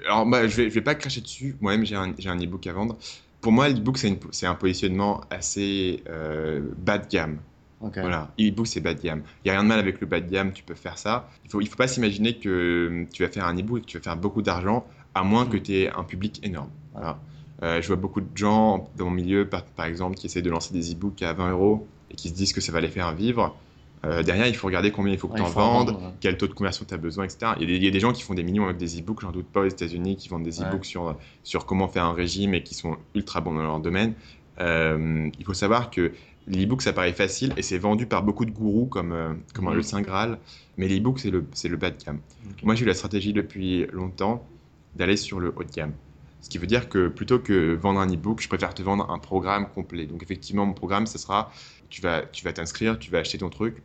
[0.06, 1.56] alors, bah, je vais, je vais pas cracher dessus.
[1.60, 2.96] Moi-même, j'ai un, un e-book à vendre.
[3.40, 7.38] Pour moi, l'e-book, c'est un positionnement assez euh, bas de gamme.
[7.80, 9.22] Voilà, e-book, c'est bas de gamme.
[9.44, 11.28] Il n'y a rien de mal avec le bas de gamme, tu peux faire ça.
[11.44, 13.86] Il ne faut, il faut pas s'imaginer que tu vas faire un e-book et que
[13.86, 16.70] tu vas faire beaucoup d'argent, à moins que tu aies un public énorme.
[16.92, 17.18] Voilà.
[17.62, 20.50] Euh, je vois beaucoup de gens dans mon milieu, par, par exemple, qui essaient de
[20.50, 23.12] lancer des e-books à 20 euros et qui se disent que ça va les faire
[23.14, 23.56] vivre.
[24.04, 26.12] Euh, derrière, il faut regarder combien il faut que Ouais, tu en vendes, vendre, ouais.
[26.20, 27.52] quel taux de conversion tu as besoin, etc.
[27.58, 29.00] Il y, a des, il y a des gens qui font des millions avec des
[29.00, 30.68] e-books, j'en doute pas, aux États-Unis, qui vendent des Ouais.
[30.68, 34.14] e-books sur, sur comment faire un régime et qui sont ultra bons dans leur domaine.
[34.60, 36.12] Euh, il faut savoir que
[36.48, 39.74] l'e-book, ça paraît facile et c'est vendu par beaucoup de gourous comme, euh, comme Mhm.
[39.74, 40.38] le Saint Graal,
[40.76, 42.20] mais l'e-book, c'est le, le bas de gamme.
[42.62, 44.46] Moi, j'ai eu la stratégie depuis longtemps
[44.94, 45.92] d'aller sur le haut de gamme.
[46.40, 49.18] Ce qui veut dire que plutôt que vendre un e-book, je préfère te vendre un
[49.18, 50.06] programme complet.
[50.06, 51.52] Donc effectivement, mon programme, ce sera,
[51.90, 53.82] tu vas tu vas t'inscrire, tu vas acheter ton truc.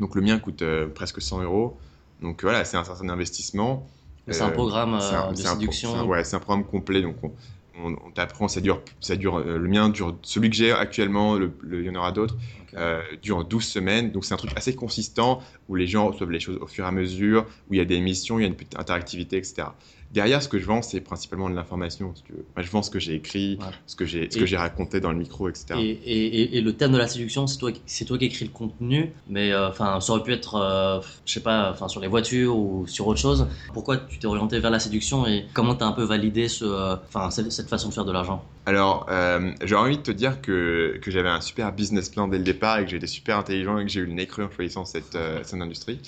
[0.00, 1.78] Donc le mien coûte euh, presque 100 euros.
[2.20, 3.88] Donc voilà, c'est un certain investissement.
[4.28, 6.06] C'est un Euh, programme un- euh, de pro- séduction.
[6.08, 7.00] ouais, c'est un programme complet.
[7.02, 7.32] Donc on,
[7.82, 9.36] on, on t'apprend, ça dure, ça dure.
[9.38, 12.34] euh, le mien dure, celui que j'ai actuellement, le- le- il y en aura d'autres,
[12.62, 12.74] Ok.
[12.78, 14.10] euh, dure 12 semaines.
[14.12, 16.88] Donc c'est un truc assez consistant où les gens reçoivent les choses au fur et
[16.88, 19.68] à mesure, où il y a des missions, il y a une petite interactivité, etc.
[20.10, 22.14] Derrière, ce que je vends, c'est principalement de l'information.
[22.14, 22.22] si.
[22.32, 23.66] Moi, je vends ce que j'ai écrit, Ouais.
[23.86, 25.74] ce que j'ai, ce Et- que j'ai raconté dans le micro, etc.
[25.78, 28.24] Et, et, et- et le thème de la séduction, c'est toi, qui- c'est toi qui
[28.24, 32.00] écris le contenu, mais euh, ça aurait pu être, euh, je sais pas, enfin, sur
[32.00, 33.46] les voitures ou sur autre chose.
[33.74, 36.96] Pourquoi tu t'es orienté vers la séduction et comment t'as un peu validé ce, euh,
[37.06, 38.42] enfin, cette, cette façon de faire de l'argent?
[38.64, 39.06] Alors,
[39.62, 42.78] j'aurais envie de te dire que, que j'avais un super business plan dès le départ
[42.78, 45.16] et que j'étais super intelligent et que j'ai eu le nez cru en choisissant cette,
[45.42, 46.00] cette industrie.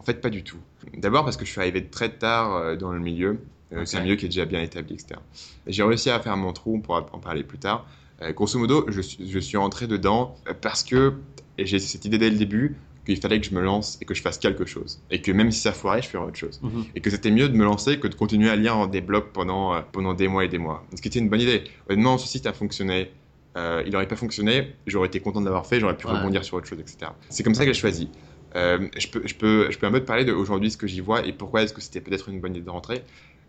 [0.00, 0.56] En fait, pas du tout.
[0.96, 3.38] D'abord parce que je suis arrivé très tard euh, dans le milieu.
[3.72, 5.20] Euh, C'est un milieu qui est déjà bien établi, etc.
[5.66, 7.86] Et J'ai réussi à faire mon trou, on pourra en parler plus tard.
[8.22, 11.14] Euh, grosso modo, je, suis- je suis rentré dedans parce que
[11.58, 14.22] j'ai cette idée dès le début qu'il fallait que je me lance et que je
[14.22, 15.00] fasse quelque chose.
[15.10, 16.60] Et que même si ça foirait, je ferais autre chose.
[16.62, 16.84] Mhm.
[16.96, 19.74] Et que c'était mieux de me lancer que de continuer à lire des blogs pendant,
[19.74, 20.84] euh, pendant des mois et des mois.
[20.96, 21.64] Ce qui était une bonne idée.
[21.88, 23.10] Honnêtement, ce site a fonctionné.
[23.56, 26.12] Euh, il n'aurait pas fonctionné, j'aurais été content de l'avoir fait, j'aurais pu Ouais.
[26.12, 27.10] rebondir sur autre chose, etc.
[27.30, 28.08] C'est comme ça que j'ai choisi.
[28.56, 31.00] Euh, je, peux, je, peux, je peux un peu te parler d'aujourd'hui ce que j'y
[31.00, 33.04] vois et pourquoi est-ce que c'était peut-être une bonne idée de rentrer.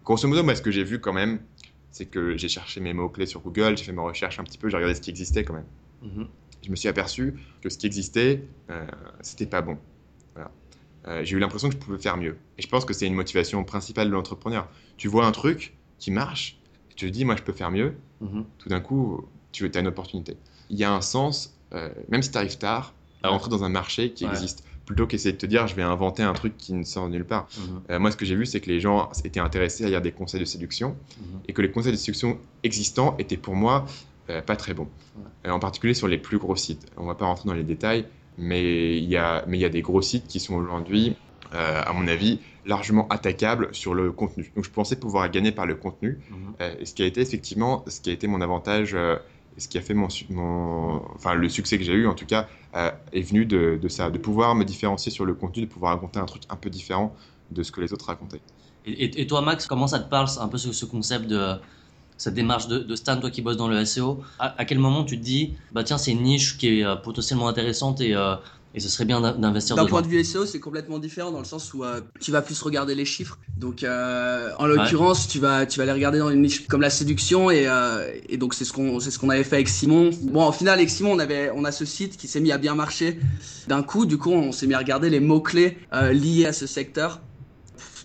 [0.06, 1.40] Grosso modo, moi, ce que j'ai vu quand même,
[1.92, 4.70] c'est que j'ai cherché mes mots-clés sur Google, j'ai fait mes recherches un petit peu,
[4.70, 5.66] j'ai regardé ce qui existait quand même.
[6.02, 6.28] Mhm.
[6.64, 8.86] Je me suis aperçu que ce qui existait, euh,
[9.22, 9.78] c'était pas bon.
[10.36, 10.52] Voilà.
[11.08, 12.38] Euh, j'ai eu l'impression que je pouvais faire mieux.
[12.58, 14.68] Et je pense que c'est une motivation principale de l'entrepreneur.
[14.98, 16.60] Tu vois un truc qui marche,
[16.92, 17.96] et tu te dis, moi, je peux faire mieux.
[18.22, 18.46] Mhm.
[18.60, 20.38] Tout d'un coup, tu as une opportunité.
[20.70, 23.70] Il y a un sens, euh, même si tu arrives tard, à rentrer dans un
[23.70, 24.32] marché qui Ouais.
[24.32, 27.24] existe, plutôt qu'essayer de te dire, je vais inventer un truc qui ne sort nulle
[27.26, 27.48] part.
[27.58, 27.82] Mhm.
[27.92, 30.12] Euh, moi, ce que j'ai vu, c'est que les gens étaient intéressés à lire des
[30.12, 31.40] conseils de séduction Mhm.
[31.48, 33.86] et que les conseils de séduction existants étaient pour moi
[34.30, 34.88] euh, pas très bons.
[35.46, 36.86] Euh, en particulier sur les plus gros sites.
[36.98, 38.06] On va pas rentrer dans les détails,
[38.38, 41.16] mais il y a, mais il y a des gros sites qui sont aujourd'hui,
[41.52, 44.52] à mon avis, largement attaquables sur le contenu.
[44.56, 46.78] Donc je pensais pouvoir gagner par le contenu, Mhm.
[46.80, 48.96] et ce qui a été effectivement, ce qui a été mon avantage,
[49.58, 52.48] ce qui a fait mon, mon, enfin le succès que j'ai eu en tout cas,
[52.76, 56.20] euh, est venu de, ça, de pouvoir me différencier sur le contenu, de pouvoir raconter
[56.20, 57.16] un truc un peu différent
[57.52, 58.42] de ce que les autres racontaient.
[58.86, 61.56] Et, toi, Max, comment ça te parle un peu ce, ce concept de
[62.18, 65.04] cette démarche de, de Stan, toi qui bosses dans le SEO à, à quel moment
[65.04, 68.36] tu te dis, bah tiens, c'est une niche qui est euh, potentiellement intéressante et, euh,
[68.74, 71.40] et ce serait bien d'in- d'investir D'un point de vue SEO, c'est complètement différent dans
[71.40, 73.38] le sens où euh, tu vas plus regarder les chiffres.
[73.58, 76.90] Donc, euh, en l'occurrence, tu vas tu vas les regarder dans une niche comme la
[76.90, 80.10] séduction et, euh, et donc c'est ce qu'on c'est ce qu'on avait fait avec Simon.
[80.24, 82.58] Bon, au final, avec Simon, on avait on a ce site qui s'est mis à
[82.58, 83.20] bien marcher
[83.68, 84.06] d'un coup.
[84.06, 85.78] Du coup, on s'est mis à regarder les mots clés
[86.14, 87.22] liés à ce secteur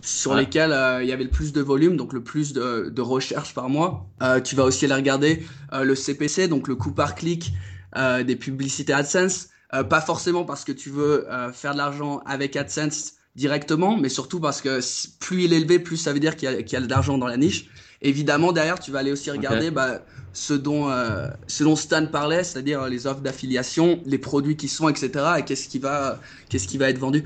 [0.02, 0.40] sur Ouais.
[0.42, 3.55] lesquels euh, il y avait le plus de volume, donc le plus de, de recherches
[3.55, 4.07] par mois.
[4.22, 7.52] Euh, tu vas aussi aller regarder euh, le CPC, donc le coût par clic
[7.96, 9.48] euh, des publicités AdSense.
[9.74, 14.09] Euh, pas forcément parce que tu veux euh, faire de l'argent avec AdSense directement, mais
[14.09, 14.81] surtout parce que
[15.18, 16.90] plus il est élevé, plus ça veut dire qu'il y a, qu'il y a de
[16.90, 17.68] l'argent dans la niche.
[18.02, 20.02] Évidemment, derrière, tu vas aller aussi regarder bah,
[20.33, 24.88] ce, dont, euh, ce dont Stan parlait, c'est-à-dire les offres d'affiliation, les produits qui sont,
[24.88, 25.11] etc.
[25.38, 27.24] et qu'est-ce qui va, qu'est-ce qui va être vendu.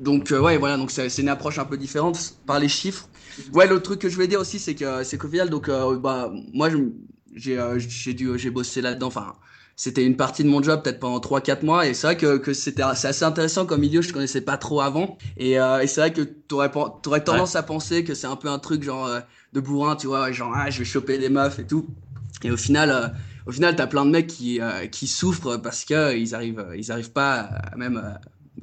[0.00, 3.08] Donc euh, ouais, voilà, donc c'est une approche un peu différente par les chiffres.
[3.52, 5.96] Ouais, l'autre truc que je voulais dire aussi, c'est que c'est qu'au final, donc euh,
[5.98, 6.70] bah moi
[7.34, 9.08] j'ai dû j'ai bossé là-dedans.
[9.08, 9.34] Enfin,
[9.80, 12.52] c'était une partie de mon job peut-être pendant 3-4 mois et c'est vrai que, que
[12.52, 14.02] c'était c'est assez intéressant comme milieu.
[14.02, 16.70] Je connaissais pas trop avant et, euh, et c'est vrai que t'aurais
[17.02, 19.20] t'aurais tendance à penser que c'est un peu un truc genre euh,
[19.54, 21.86] de bourrin, tu vois, genre ah je vais choper des meufs et tout.
[22.42, 23.08] Et au final, euh,
[23.46, 26.66] au final, t'as plein de mecs qui euh, qui souffrent parce que euh, ils arrivent
[26.76, 28.10] ils arrivent pas à, même euh,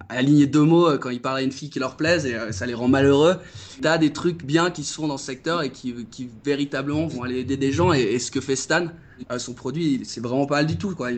[0.10, 2.52] aligner deux mots euh, quand ils parlent à une fille qui leur plaise et euh,
[2.52, 3.38] ça les rend malheureux.
[3.82, 7.24] T'as des trucs bien qui se font dans ce secteur et qui, qui véritablement vont
[7.24, 8.88] aller aider des gens et, et ce que fait Stan,
[9.32, 11.10] euh, son produit, c'est vraiment pas mal du tout quoi.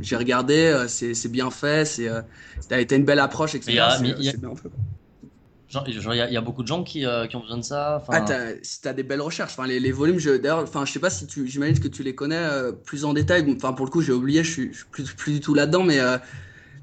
[0.00, 2.08] J'ai regardé, c'est bien fait, c'est
[2.68, 3.98] t'as t'as une belle approche, etc.
[4.02, 4.10] Il
[6.32, 7.96] y a- beaucoup de gens qui, euh, qui ont besoin de ça.
[7.96, 9.52] enfin, Ah, t'as, si t'as des belles recherches.
[9.52, 12.02] Enfin, les, les volumes, je, d'ailleurs, enfin, je sais pas si tu, j'imagine que tu
[12.02, 13.50] les connais euh, plus en détail.
[13.56, 15.82] Enfin, pour le coup, j'ai oublié, je suis, je suis plus, plus du tout là-dedans,
[15.82, 16.18] mais, euh,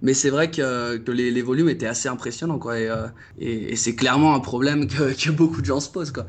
[0.02, 2.80] mais c'est vrai que, les, volumes étaient assez impressionnants, quoi.
[2.80, 6.26] Et, euh, c'est clairement un problème que, beaucoup de gens se posent, quoi.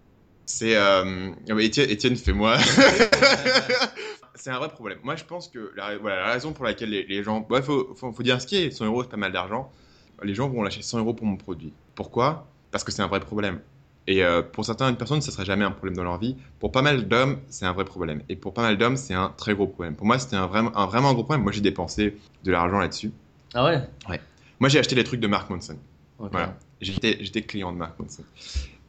[0.47, 0.77] C'est.
[0.77, 1.31] Euh...
[1.49, 2.59] ah bah, Étienne, fais-moi.
[4.35, 4.99] c'est un vrai problème.
[5.05, 7.47] Moi, je pense que la, raison pour laquelle les, gens.
[7.51, 9.71] Il faut, faut, faut dire ce qui est 100 euros, c'est pas mal d'argent.
[10.23, 11.73] Les gens vont lâcher 100 euros pour mon produit.
[11.95, 12.49] Pourquoi?
[12.73, 13.61] Parce que c'est un vrai problème.
[14.07, 16.37] Et euh, pour certaines personnes, ça serait jamais un problème dans leur vie.
[16.59, 18.23] Pour pas mal d'hommes, c'est un vrai problème.
[18.29, 19.95] Et pour pas mal d'hommes, c'est un très gros problème.
[19.95, 21.45] Pour moi, c'était un un vraiment gros problème.
[21.45, 23.13] Moi, j'ai dépensé de l'argent là-dessus.
[23.55, 24.21] Ah ouais
[24.61, 25.77] Moi, j'ai acheté des trucs de Mark Manson.
[26.19, 26.29] Ok.
[26.33, 26.57] Voilà.
[26.81, 28.23] J'étais, j'étais client de Mark Manson.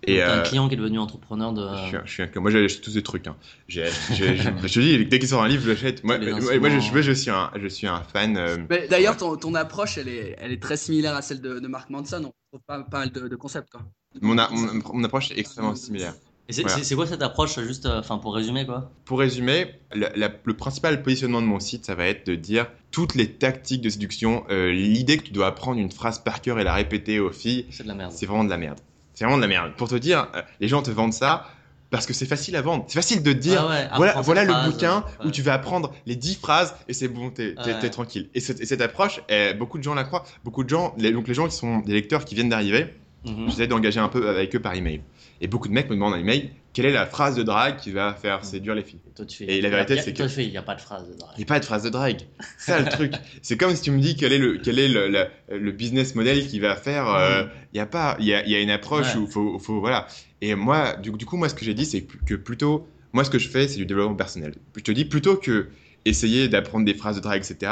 [0.03, 1.61] Et un euh, client qui est devenu entrepreneur de.
[1.75, 3.27] je suis, un- je suis un- moi, j'ai acheté tous ces trucs.
[3.27, 3.35] Hein.
[3.67, 3.81] Je,
[4.13, 6.03] je te dis, dès qu'il sort un livre, je l'achète.
[6.03, 8.35] Moi, moi, moi, je, je, suis un, je suis un fan.
[8.35, 11.59] euh, Mais d'ailleurs, ton, ton approche, elle est, elle est très similaire à celle de,
[11.59, 12.17] de Mark Manson.
[12.25, 13.81] On trouve pas, pas mal de, de concepts, quoi.
[14.21, 16.13] mon, a- mon, mon approche est extrêmement similaire.
[16.51, 16.95] C'est Voilà.
[16.95, 18.91] quoi cette approche, juste, euh, pour résumer, quoi?
[19.05, 22.67] Pour résumer, la- la- le principal positionnement de mon site, ça va être de dire
[22.91, 24.43] toutes les tactiques de séduction.
[24.49, 27.65] euh, L'idée que tu dois apprendre une phrase par cœur et la répéter aux filles,
[27.69, 28.11] C'est de la merde.
[28.13, 28.79] c'est vraiment de la merde.
[29.13, 29.73] C'est vraiment de la merde.
[29.77, 31.47] Pour te dire, euh, les gens te vendent ça
[31.89, 32.85] parce que c'est facile à vendre.
[32.87, 33.61] C'est facile de dire.
[33.65, 35.27] Ah ouais, Voilà, voilà le bouquin ouais.
[35.27, 37.89] où tu vas apprendre les 10 phrases et c'est bon, t'es Ouais.
[37.89, 38.29] tranquille.
[38.33, 40.23] Et cette, et cette approche, eh, beaucoup de gens la croient.
[40.45, 42.87] Beaucoup de gens, les, donc les gens qui sont des lecteurs qui viennent d'arriver,
[43.25, 43.49] Mhm.
[43.49, 45.01] j'essaie d'engager un peu avec eux par email.
[45.41, 47.91] Et beaucoup de mecs me demandent en email quelle est la phrase de drague qui
[47.91, 48.99] va faire séduire les filles.
[49.07, 49.45] Et toi, tu fais.
[49.57, 51.13] Et la vérité, c'est que- Toi, tu fais, il n'y a pas de phrase de
[51.15, 51.31] drague.
[51.35, 52.21] Il n'y a pas de phrase de drague.
[52.57, 53.13] C'est ça le truc.
[53.41, 55.25] C'est comme si tu me dis quel est le, quel est le, le,
[55.57, 57.07] le business model qui va faire.
[57.09, 58.15] euh, Il y a pas.
[58.19, 59.21] Il y a, il y a une approche Ouais.
[59.21, 60.07] où faut, faut voilà.
[60.41, 63.29] Et moi, du, du coup, moi, ce que j'ai dit, c'est que plutôt, moi, ce
[63.29, 64.55] que je fais, c'est du développement personnel.
[64.77, 65.67] Je te dis plutôt que
[66.05, 67.71] essayer d'apprendre des phrases de drague, etc.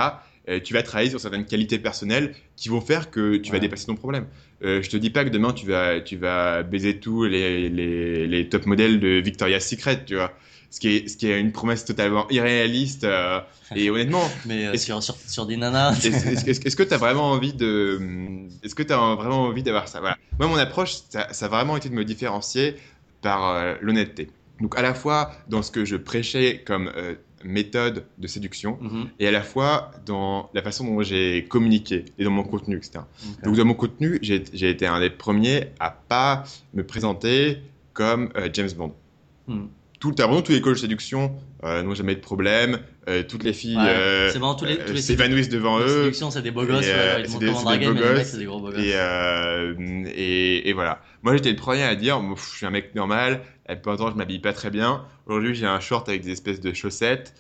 [0.50, 3.86] euh, tu vas travailler sur certaines qualités personnelles qui vont faire que tu vas dépasser
[3.88, 4.26] ton problème.
[4.64, 8.28] Euh, je te dis pas que demain tu vas, tu vas baiser tous les, les,
[8.28, 10.34] les top modèles de Victoria's Secret, tu vois.
[10.72, 13.04] Ce qui est, ce qui est une promesse totalement irréaliste.
[13.04, 13.40] euh,
[13.76, 15.94] et honnêtement, Mais euh, sur, sur, sur des nanas.
[16.06, 18.00] est-ce que tu as vraiment envie de
[18.64, 20.00] est-ce que tu as vraiment envie d'avoir ça?
[20.00, 22.76] Voilà moi mon approche ça, ça a vraiment été de me différencier
[23.22, 24.30] par l'honnêteté
[24.62, 26.92] donc à la fois dans ce que je prêchais comme
[27.44, 29.10] méthode de séduction Mhm.
[29.20, 33.00] et à la fois dans la façon dont j'ai communiqué et dans mon contenu, etc.
[33.44, 37.58] Donc dans mon contenu, j'ai j'ai été un des premiers à pas me présenter
[37.94, 38.94] comme euh, James Bond.
[39.48, 39.66] Hmm.
[40.00, 41.36] Tout, t'as vraiment tous les coachs de séduction
[41.66, 42.80] euh, n'ont jamais de problème.
[43.10, 45.80] euh, toutes les filles Ouais, euh, c'est marrant, tous les, euh, tous les s'évanouissent devant
[45.80, 45.98] les eux.
[46.04, 48.18] séductions, c'est des beaux gosses, euh, ouais, ils des- draguer, des mais beaux les mecs,
[48.20, 48.28] gosses.
[48.28, 48.80] c'est des gros beaux gosses.
[48.80, 49.74] Et, euh,
[50.16, 51.02] et, et voilà.
[51.24, 53.42] Moi, j'étais le premier à dire, je suis un mec normal.
[53.68, 55.06] La plupart du temps, je m'habille pas très bien.
[55.26, 57.34] Aujourd'hui, j'ai un short avec des espèces de chaussettes.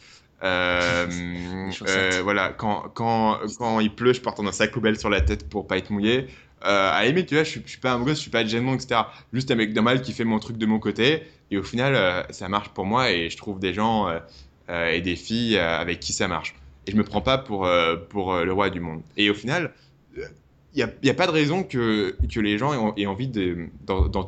[0.43, 1.08] Euh,
[1.88, 5.48] euh, voilà, quand, quand, quand il pleut, je porte un sac poubelle sur la tête
[5.50, 6.28] pour pas être mouillé.
[6.65, 8.45] Euh, à limite, tu vois, je suis, je suis pas un gosse, je suis pas
[8.45, 9.02] James Bond, etc.
[9.34, 11.24] Juste un mec normal qui fait mon truc de mon côté.
[11.52, 15.02] Et au final, euh, ça marche pour moi et je trouve des gens euh, et
[15.02, 16.54] des filles avec qui ça marche.
[16.86, 17.67] Et je me prends pas pour,
[18.10, 19.02] pour le roi du monde.
[19.17, 19.74] Et au final,
[20.15, 20.24] il
[20.76, 23.67] n'y a, y a pas de raison que, que les gens aient, aient envie de-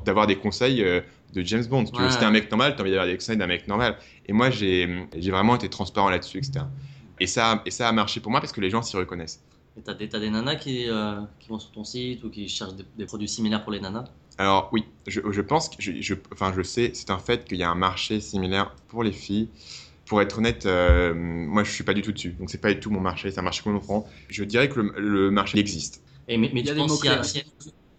[0.05, 0.81] d'avoir des conseils
[1.33, 1.85] de James Bond.
[1.85, 2.09] Si tu Ouais.
[2.09, 3.97] si t'es un mec normal, t'as envie d'avoir des conseils d'un mec normal.
[4.27, 6.65] Et moi, j'ai j'ai vraiment été transparent là-dessus, etc.
[7.19, 9.43] Et ça, et ça a marché pour moi parce que les gens s'y reconnaissent.
[9.77, 12.47] Et t'as des, t'as des nanas qui, euh, qui vont sur ton site ou qui
[12.47, 14.05] cherchent des, des produits similaires pour les nanas?
[14.37, 17.57] Alors oui, je, je pense que je, je- enfin je sais, c'est un fait qu'il
[17.57, 19.49] y a un marché similaire pour les filles.
[20.05, 22.79] Pour être honnête, euh, moi je suis pas du tout dessus, donc c'est pas du
[22.79, 24.07] tout mon marché, c'est un marché qu'on nous prend.
[24.29, 26.03] Je dirais que le, le marché existe.
[26.27, 27.43] Et, mais, mais Il y a tu penses s'il y, a- mots-clés, s'il y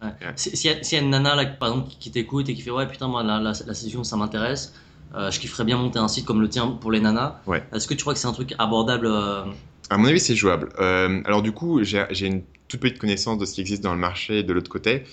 [0.04, 0.14] a- ouais.
[0.36, 2.62] Si- s'il y a- y a une nana là, par exemple, qui, t'écoute et qui
[2.62, 4.74] fait ouais putain moi la, la, la séduction ça m'intéresse,
[5.14, 7.40] euh, je kifferais bien monter un site comme le tien pour les nanas.
[7.46, 7.62] Ouais.
[7.72, 9.44] Est-ce que tu crois que c'est un truc abordable euh,
[9.90, 10.68] À mon avis, c'est jouable.
[10.78, 14.00] Euh, alors du coup, j'ai une toute petite connaissance de ce qui existe dans le
[14.00, 15.04] marché de l'autre côté.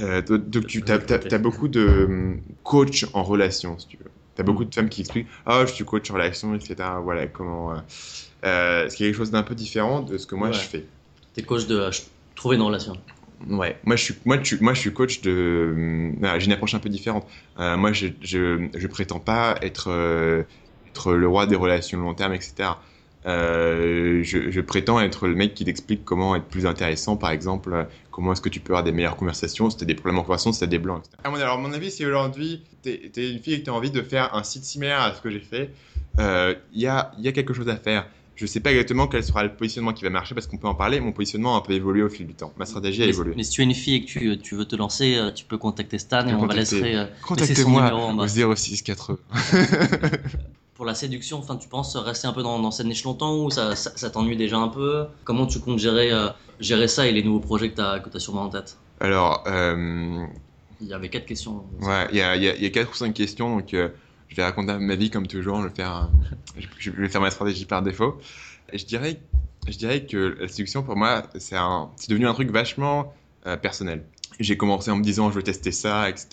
[0.00, 4.10] Euh, donc tu as, beaucoup de euh, coachs en relation, si tu veux.
[4.36, 7.26] Tu as beaucoup de femmes qui expliquent «Ah, je suis coach en relation, etc.» Voilà,
[7.26, 7.74] comment...
[8.44, 10.54] Euh, ce qui est quelque chose d'un peu différent de ce que moi Ouais.
[10.54, 10.84] je fais.
[11.34, 11.90] T'es coach de euh,
[12.36, 12.96] trouver une relation
[13.48, 16.12] Ouais, moi je suis, moi, tu- moi, je suis coach de.
[16.18, 17.24] voilà, J'ai une approche un peu différente.
[17.56, 19.88] Moi, je, je, je prétends pas être,
[20.88, 22.70] être le roi des relations long terme, etc.
[23.26, 27.72] Euh, je, je prétends être le mec qui t'explique comment être plus intéressant, par exemple,
[27.72, 30.22] euh, comment est-ce que tu peux avoir des meilleures conversations, si t'as des problèmes en
[30.22, 31.16] conversation, si t'as des blancs, etc.
[31.42, 34.34] Alors, mon avis, si aujourd'hui, t'es es une fille et que t'as envie de faire
[34.34, 35.70] un site similaire à ce que j'ai fait,
[36.20, 38.06] euh, il y, a, il y a quelque chose à faire.
[38.34, 40.74] Je sais pas exactement quel sera le positionnement qui va marcher parce qu'on peut en
[40.76, 41.00] parler.
[41.00, 42.52] Mon positionnement a un peu évolué au fil du temps.
[42.56, 43.34] Ma stratégie a mais, évolué.
[43.36, 45.44] mais si tu es une fille et que tu, tu veux te lancer, euh, tu
[45.44, 48.24] peux contacter Stan et on va laisser, euh, laisser son Contactez-moi numéro en bas.
[48.46, 49.18] au 06 80.
[50.78, 53.50] Pour la séduction, enfin, tu penses rester un peu dans, dans cette niche longtemps ou
[53.50, 55.06] ça, ça, ça t'ennuie déjà un peu?
[55.24, 56.28] Comment tu comptes gérer, euh,
[56.60, 58.76] gérer ça et les nouveaux projets que tu as, as sûrement en tête?
[59.00, 60.24] Alors, euh,
[60.80, 61.64] Il y avait quatre questions.
[61.80, 63.74] ouais, il y a, il y, a, il y a quatre ou cinq questions, donc
[63.74, 63.88] euh,
[64.28, 65.60] je vais raconter ma vie comme toujours.
[65.62, 66.08] Je vais faire,
[66.78, 68.16] je, vais faire ma stratégie par défaut.
[68.72, 69.20] Et je dirais,
[69.66, 71.56] je dirais que la séduction pour moi, c'est
[72.08, 73.12] devenu un truc vachement
[73.62, 74.04] personnel.
[74.38, 76.28] J'ai commencé en me disant, je veux tester ça, etc.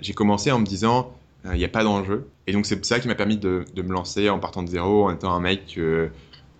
[0.00, 2.28] J'ai commencé en me disant, il n'y a pas d'enjeu.
[2.46, 5.04] Et donc c'est ça qui m'a permis de, de me lancer en partant de zéro,
[5.06, 6.08] en étant un mec euh,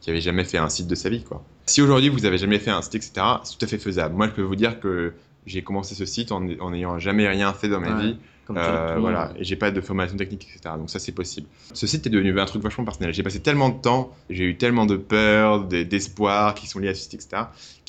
[0.01, 1.43] qui avait jamais fait un site de sa vie, quoi.
[1.67, 3.12] Si aujourd'hui vous avez jamais fait un site, etc.,
[3.45, 4.14] c'est tout à fait faisable.
[4.14, 5.12] Moi, je peux vous dire que
[5.47, 8.17] j'ai commencé ce site en n'ayant jamais rien fait dans ma Ouais, vie.
[8.57, 10.75] Euh, voilà, et j'ai pas de formation technique, etc.
[10.79, 11.47] Donc ça, c'est possible.
[11.75, 13.12] Ce site est devenu un truc vachement personnel.
[13.12, 16.88] J'ai passé tellement de temps, j'ai eu tellement de peur, de- d'espoir qui sont liés
[16.88, 17.43] à ce site, etc.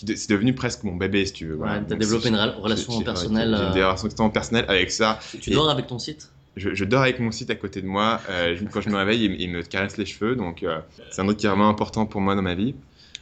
[0.04, 1.56] de- C'est devenu presque mon bébé, si tu veux.
[1.56, 1.76] Voilà.
[1.76, 5.20] Ouais, t'as développé une relation personnelle, J'ai euh, des relations extrêmement personnelles avec ça.
[5.40, 6.30] Tu et- dors avec ton site?
[6.60, 8.22] Je, je dors avec mon site à côté de moi.
[8.30, 10.36] Euh, quand je me réveille, il, me- il me caresse les cheveux.
[10.36, 10.80] Donc, euh,
[11.12, 12.76] c'est un truc qui est vraiment important pour moi dans ma vie.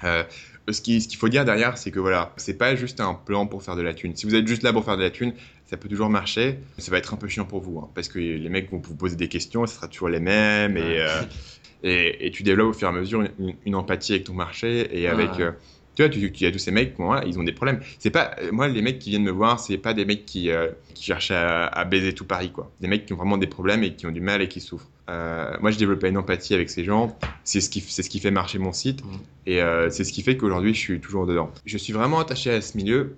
[0.03, 0.23] Euh,
[0.69, 3.47] ce qui- ce qu'il faut dire derrière, c'est que voilà, c'est pas juste un plan
[3.47, 4.15] pour faire de la thune.
[4.15, 5.33] Si vous êtes juste là pour faire de la thune,
[5.65, 6.59] ça peut toujours marcher.
[6.77, 8.79] mais Ça va être un peu chiant pour vous, hein, parce que les mecs vont
[8.85, 11.07] vous poser des questions, ce sera toujours les mêmes, et, Ouais.
[11.83, 14.89] et, et tu développes au fur et à mesure une, une empathie avec ton marché
[14.91, 15.29] et avec.
[15.97, 17.79] Tu vois, tu, tu as tous ces mecs, moi, ils ont des problèmes.
[17.97, 20.51] C'est pas, euh, moi, les mecs qui viennent me voir, c'est pas des mecs qui,
[20.51, 22.71] euh, qui cherchent à, à baiser tout Paris, quoi.
[22.81, 24.91] Des mecs qui ont vraiment des problèmes et qui ont du mal et qui souffrent.
[25.09, 27.17] Euh, moi, je développe une empathie avec ces gens.
[27.43, 29.03] C'est ce qui, c'est ce qui fait marcher mon site.
[29.03, 29.11] Mhm.
[29.47, 31.49] Et euh, c'est ce qui fait qu'aujourd'hui, je suis toujours dedans.
[31.65, 33.15] Je suis vraiment attaché à ce milieu.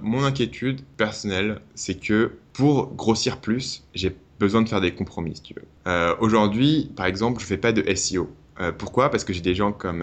[0.00, 5.42] Mon inquiétude personnelle, c'est que pour grossir plus, j'ai besoin de faire des compromis, si
[5.42, 6.16] tu veux.
[6.18, 8.28] Aujourd'hui, par exemple, je fais pas de SEO.
[8.76, 9.08] Pourquoi?
[9.08, 10.02] Parce que j'ai des gens comme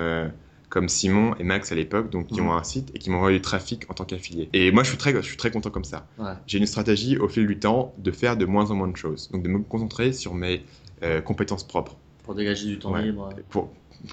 [0.75, 2.47] comme Simon et Max à l'époque, donc qui Mhm.
[2.49, 4.49] ont un site et qui m'envoient du trafic en tant qu'affilié.
[4.51, 6.05] Et moi, je suis très, je suis très content comme ça.
[6.19, 6.33] Ouais.
[6.47, 9.29] J'ai une stratégie au fil du temps de faire de moins en moins de choses,
[9.31, 10.63] donc de me concentrer sur mes
[11.01, 13.03] euh, compétences propres Pour dégager du temps Ouais.
[13.03, 13.29] libre.
[13.49, 13.71] pour,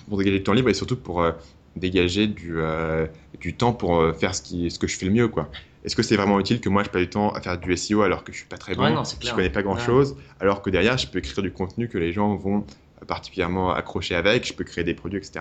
[0.08, 1.32] pour dégager du temps libre et surtout pour euh,
[1.74, 3.08] dégager du, euh,
[3.40, 5.26] du temps pour faire ce, qui, ce que je fais le mieux.
[5.26, 5.50] quoi.
[5.82, 8.02] Est-ce que c'est vraiment utile que moi je passe du temps à faire du SEO
[8.02, 10.62] alors que je suis pas très bon, Ouais, non, je connais pas grand chose, alors
[10.62, 12.64] que derrière je peux écrire du contenu que les gens vont
[13.08, 15.40] particulièrement accrocher avec, je peux créer des produits, etc.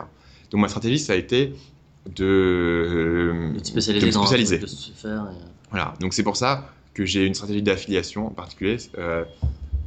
[0.52, 1.54] Donc ma stratégie ça a été
[2.16, 4.58] de, spécialiser de me dans un truc, spécialiser.
[4.60, 5.28] de se faire.
[5.32, 8.78] et- Voilà, donc c'est pour ça que j'ai une stratégie d'affiliation en particulier.
[8.98, 9.24] Euh,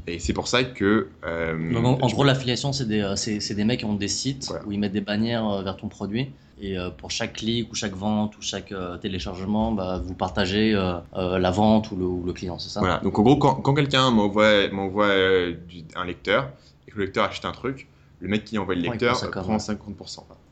[0.07, 1.09] Et c'est pour ça que.
[1.25, 4.47] euh, Donc, en, gros, l'affiliation, c'est des, euh, c'est, des mecs qui ont des sites
[4.49, 4.65] Voilà.
[4.67, 6.31] où ils mettent des bannières euh, vers ton produit.
[6.61, 10.75] Et euh, pour chaque clic ou chaque vente ou chaque euh, téléchargement, bah, vous partagez
[10.75, 12.81] euh, euh, la vente ou le, ou le client, c'est ça?
[12.81, 13.01] Voilà.
[13.01, 15.55] Donc en gros, quand, quand quelqu'un m'envoie m'envoie euh,
[15.97, 16.51] un lecteur
[16.87, 17.89] et que le lecteur achète un truc,
[18.21, 19.77] le mec qui envoie le lecteur prend ça euh,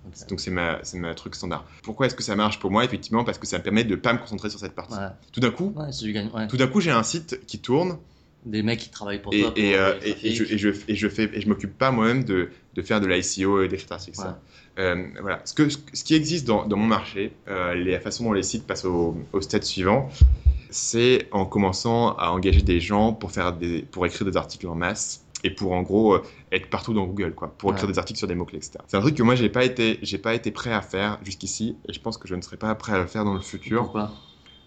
[0.03, 0.21] comme, prend ouais.
[0.21, 0.23] 50%.
[0.25, 0.29] Ok.
[0.31, 0.41] Donc
[0.85, 1.65] c'est ma, truc standard.
[1.83, 2.85] Pourquoi est-ce que ça marche pour moi?
[2.85, 4.95] Effectivement, parce que ça me permet de pas me concentrer sur cette partie.
[4.95, 5.09] Ouais.
[5.33, 6.31] Tout d'un coup, Ouais, c'est du gagne.
[6.35, 6.47] Ouais.
[6.49, 7.99] tout d'un coup, j'ai un site qui tourne
[8.45, 9.51] Des mecs qui travaillent pour et, toi.
[9.51, 12.25] pour et, euh, et- je, et je, et je fais et je m'occupe pas moi-même
[12.25, 14.17] de, de faire de l'ICO et articles.
[14.17, 14.41] ça.
[14.79, 15.41] Euh, voilà.
[15.45, 18.67] Ce, que, ce qui existe dans, dans mon marché, euh, la façon dont les sites
[18.67, 20.09] passent au, au stade suivant,
[20.71, 24.75] c'est en commençant à engager des gens pour, faire des, pour écrire des articles en
[24.75, 27.93] masse et pour en gros euh, être partout dans Google, quoi, pour écrire Ouais.
[27.93, 28.85] des articles sur des mots-clés, etc.
[28.87, 31.77] C'est un truc que moi j'ai pas été, j'ai pas été prêt à faire jusqu'ici
[31.89, 33.83] et je pense que je ne serai pas prêt à le faire dans le futur
[33.85, 34.11] Pourquoi?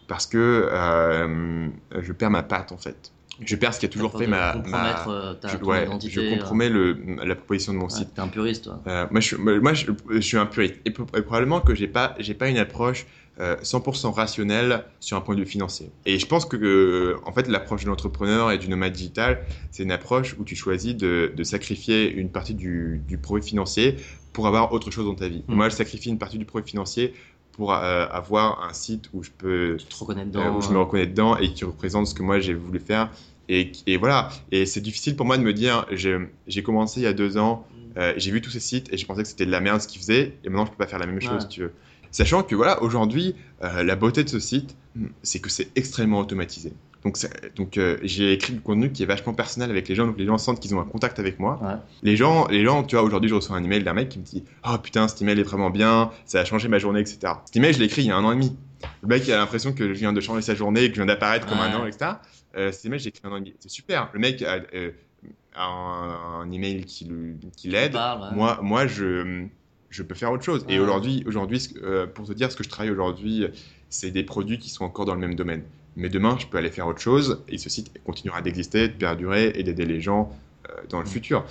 [0.08, 1.68] Parce que euh,
[2.00, 3.12] je perds ma patte en fait.
[3.44, 6.10] Je perds ce qui a toujours fait ma, ma- euh, ta, je, ouais, identité.
[6.10, 8.14] je compromets le, la proposition de mon ouais, site.
[8.14, 8.80] T'es un puriste, toi.
[8.88, 10.76] Euh, moi, je, moi je, je suis un puriste.
[10.86, 13.06] Et, et probablement que j'ai pas, j'ai pas une approche
[13.40, 15.92] 100% rationnelle sur un point de vue financier.
[16.06, 19.84] Et je pense que, euh, en fait, l'approche de l'entrepreneur et du nomade digital, c'est
[19.84, 23.98] une approche où tu choisis de, de sacrifier une partie du, du profit financier
[24.32, 25.44] pour avoir autre chose dans ta vie.
[25.48, 25.56] Mm.
[25.56, 27.14] Moi, je sacrifie une partie du profit financier
[27.52, 30.58] pour euh, avoir un site où je peux te reconnais euh, dedans.
[30.58, 33.10] où je me reconnais dedans et qui représente ce que moi j'ai voulu faire.
[33.48, 34.30] Et, et voilà.
[34.52, 37.66] Et c'est difficile pour moi de me dire, j'ai commencé il y a deux ans,
[37.98, 39.88] euh, j'ai vu tous ces sites et je pensais que c'était de la merde ce
[39.88, 41.74] qu'ils faisaient, et maintenant je peux pas faire la même chose, si tu veux.
[42.16, 46.20] Sachant que voilà, aujourd'hui, euh, la beauté de ce site, hmm, c'est que c'est extrêmement
[46.20, 46.72] automatisé.
[47.04, 47.18] Donc,
[47.58, 50.26] donc euh, j'ai écrit du contenu qui est vachement personnel avec les gens, donc les
[50.26, 51.60] gens sentent qu'ils ont un contact avec moi.
[51.62, 51.74] Ouais.
[52.04, 54.24] Les gens, les gens, tu vois, aujourd'hui, je reçois un email d'un mec qui me
[54.24, 57.34] dit Oh putain, cet email est vraiment bien, ça a changé ma journée, etc.
[57.46, 58.56] Cet email, je l'ai écrit il y a un an et demi.
[59.02, 61.06] Le mec, il a l'impression que je viens de changer sa journée, que je viens
[61.06, 61.66] d'apparaître comme Ouais.
[61.66, 62.12] un an, etc.
[62.56, 63.54] Euh, cet email, j'ai écrit un an et demi.
[63.60, 64.10] C'est super.
[64.14, 64.92] Le mec a, euh,
[65.54, 67.12] a un, un email qui
[67.58, 67.94] qui l'aide.
[67.96, 68.36] ouais.
[68.36, 69.46] Moi, moi, je,
[69.96, 70.66] je peux faire autre chose.
[70.70, 73.46] Et aujourd'hui, aujourd'hui, euh, pour te dire ce que je travaille aujourd'hui,
[73.90, 75.64] c'est des produits qui sont encore dans le même domaine.
[75.96, 79.54] Mais demain, je peux aller faire autre chose et ce site continuera d'exister, de perdurer
[79.56, 80.36] et d'aider les gens
[80.70, 81.10] euh, dans le Mm.
[81.10, 81.46] futur.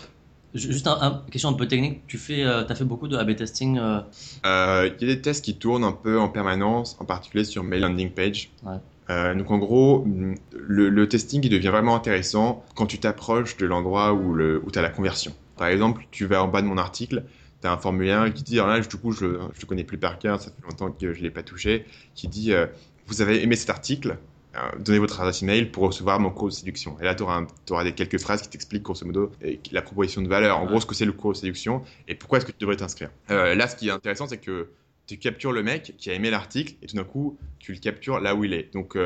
[0.54, 2.02] Ju- Juste un, un- question un peu technique.
[2.06, 3.78] Tu fais, euh, as fait beaucoup de A/B testing.
[3.78, 4.00] euh,
[4.44, 7.78] Il y a des tests qui tournent un peu en permanence, en particulier sur mes
[7.78, 8.50] landing page.
[8.62, 8.76] Ouais.
[9.10, 10.06] Euh, donc en gros,
[10.52, 14.70] le, le testing il devient vraiment intéressant quand tu t'approches de l'endroit où, le- où
[14.70, 15.32] tu as la conversion.
[15.56, 17.24] Par exemple, tu vas en bas de mon article,
[17.64, 20.18] tu un formulaire qui dit, alors là, du coup, je ne te connais plus par
[20.18, 22.66] cœur, ça fait longtemps que je ne l'ai pas touché, qui dit, euh,
[23.06, 24.18] vous avez aimé cet article,
[24.54, 26.96] euh, donnez votre adresse email pour recevoir mon cours de séduction.
[27.00, 29.32] Et là, tu auras, des quelques phrases qui t'expliquent grosso modo
[29.72, 32.38] la proposition de valeur, en gros ce que c'est le cours de séduction et pourquoi
[32.38, 33.10] est-ce que tu devrais t'inscrire.
[33.30, 34.68] Euh, là, ce qui est intéressant, c'est que
[35.06, 38.20] tu captures le mec qui a aimé l'article et tout d'un coup, tu le captures
[38.20, 38.72] là où il est.
[38.72, 38.96] Donc,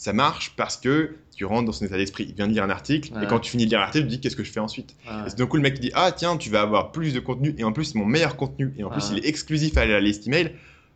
[0.00, 2.24] ça marche parce que tu rentres dans son état d'esprit.
[2.28, 3.24] Il vient de lire un article Ouais.
[3.24, 4.96] et quand tu finis de lire l'article, tu te dis qu'est-ce que je fais ensuite.
[5.06, 5.30] ouais.
[5.30, 7.64] Et d'un coup, le mec dit Ah, tiens, tu vas avoir plus de contenu et
[7.64, 10.26] en plus, c'est mon meilleur contenu et en plus, il est exclusif à la liste
[10.26, 10.52] email.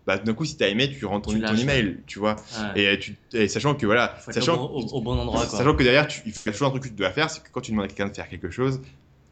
[0.07, 2.37] Bah, d'un coup, si tu as aimé, tu rentres ton, ton email, tu vois.
[2.75, 2.95] Ouais.
[2.95, 5.47] Et, tu, et sachant que voilà, Faut au, sachant, bon, au- au bon endroit.
[5.47, 5.59] Quoi.
[5.59, 7.43] sachant que derrière, tu, il y a toujours un truc que tu dois faire, c'est
[7.43, 8.81] que quand tu demandes à quelqu'un de faire quelque chose,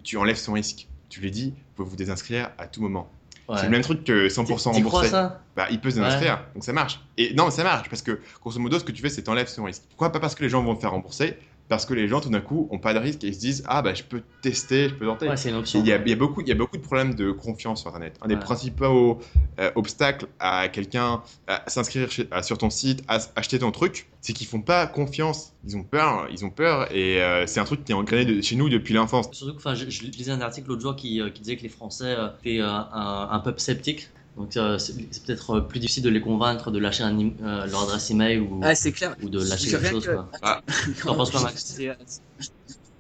[0.03, 0.87] tu enlèves son risque.
[1.11, 3.11] Tu lui dis, vous pouvez vous désinscrire à tout moment.
[3.49, 3.57] Ouais.
[3.59, 5.09] C'est le même truc que 100% T'y- t'y crois remboursé.
[5.11, 7.01] ça Bah, il peut se désinscrire, donc ça marche.
[7.19, 9.65] Et non, ça marche parce que grosso modo, ce que tu fais, c'est t'enlèves son
[9.65, 9.83] risque.
[9.89, 10.13] Pourquoi?
[10.13, 11.37] Pas parce que les gens vont te faire rembourser,
[11.73, 13.63] parce que les gens tout d'un coup ont pas de risque et ils se disent
[13.67, 15.27] ah bah je peux tester, je peux tenter.
[15.27, 15.81] Ouais, c'est une option.
[15.81, 17.81] Il y, a, il y a beaucoup, il y a beaucoup de problèmes de confiance
[17.81, 18.19] sur Internet.
[18.21, 18.41] Un des Ouais.
[18.41, 19.19] principaux
[19.59, 22.09] euh, obstacles à quelqu'un à s'inscrire
[22.43, 25.55] sur ton site, à acheter ton truc, c'est qu'ils font pas confiance.
[25.67, 28.43] Ils ont peur, ils ont peur, et euh, c'est un truc qui est ancré de-
[28.43, 29.29] chez nous depuis l'enfance.
[29.33, 31.63] Surtout que enfin, je, je lisais un article l'autre jour qui, euh, qui disait que
[31.63, 32.89] les Français étaient un,
[33.31, 34.11] un peuple sceptique.
[34.37, 37.33] Donc euh, c'est c'est peut-être euh, plus difficile de les convaincre de lâcher un, im-
[37.43, 39.15] euh, leur adresse email ou, Ouais, c'est clair.
[39.23, 40.07] ou de lâcher quelque chose.
[40.07, 40.31] que- Quoi.
[40.41, 40.63] Ah.
[41.05, 41.77] T'en penses quoi, Max?
[41.81, 41.95] Euh,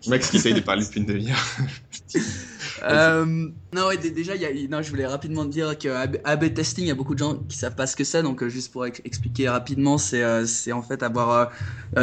[0.08, 1.56] Max qui essaye de parler depuis une demi-heure.
[2.82, 3.24] Euh,
[3.74, 5.88] non, ouais, déjà, y a, non, je voulais rapidement te dire que
[6.24, 8.22] AB testing, il y a beaucoup de gens qui savent pas ce que c'est.
[8.22, 11.46] Donc, euh, juste pour ex- expliquer rapidement, c'est euh, c'est en fait avoir euh,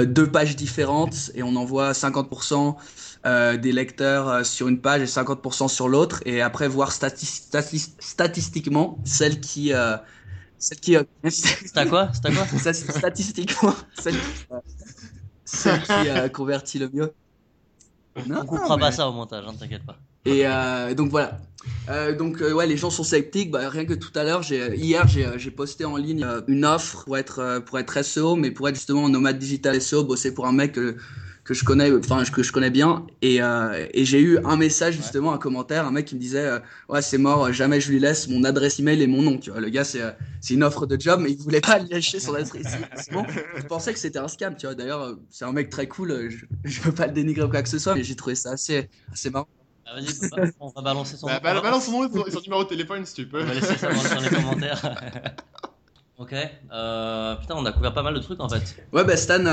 [0.01, 2.77] euh, deux pages différentes et on envoie 50%
[3.25, 6.21] euh, des lecteurs euh, sur une page et 50% sur l'autre.
[6.25, 9.73] Et après, voir stati- stati- statistiquement celle qui.
[9.73, 9.97] Euh,
[10.59, 10.97] celle qui.
[10.97, 11.03] euh,
[11.65, 12.11] C'est à quoi?
[12.13, 12.47] C'est à quoi?
[12.89, 14.33] Statistiquement, celle, qui,
[15.45, 17.13] celle qui euh, convertit le mieux.
[18.27, 19.97] Non, On coupera mais- pas ça au montage, hein, t'inquiète pas.
[20.25, 21.39] et euh, donc voilà.
[21.89, 23.51] Euh, donc euh, ouais, les gens sont sceptiques.
[23.51, 27.59] Bah, rien que tout à l'heure, hier j'ai posté en ligne une offre pour être
[27.65, 30.77] pour être SEO, mais pour être justement nomade digital SEO, bosser pour un mec
[31.49, 34.93] que, je connais, enfin que je connais bien, et, euh, et j'ai eu un message
[34.93, 37.99] justement, un commentaire, un mec qui me disait euh, ouais c'est mort, jamais je lui
[37.99, 39.39] laisse mon adresse email et mon nom.
[39.39, 41.79] Tu vois, le gars c'est euh, c'est une offre de job, mais il voulait pas
[41.79, 42.85] lâcher son adresse email.
[43.11, 43.25] Bon,
[43.55, 44.55] je pensais que c'était un scam.
[44.55, 47.49] Tu vois, d'ailleurs c'est un mec très cool, je, je veux pas le dénigrer ou
[47.49, 49.47] quoi que ce soit, mais j'ai trouvé ça assez assez marrant.
[49.87, 52.41] Ah, vas-y, on va balancer son Bah, bah, balance son nom et son, et son
[52.41, 53.41] numéro de téléphone si tu peux.
[53.41, 54.81] On va laisser ça dans, dans les commentaires.
[56.19, 56.35] ok.
[56.71, 58.75] Euh, putain, on a couvert pas mal de trucs en fait.
[58.93, 59.43] Ouais, bah Stan,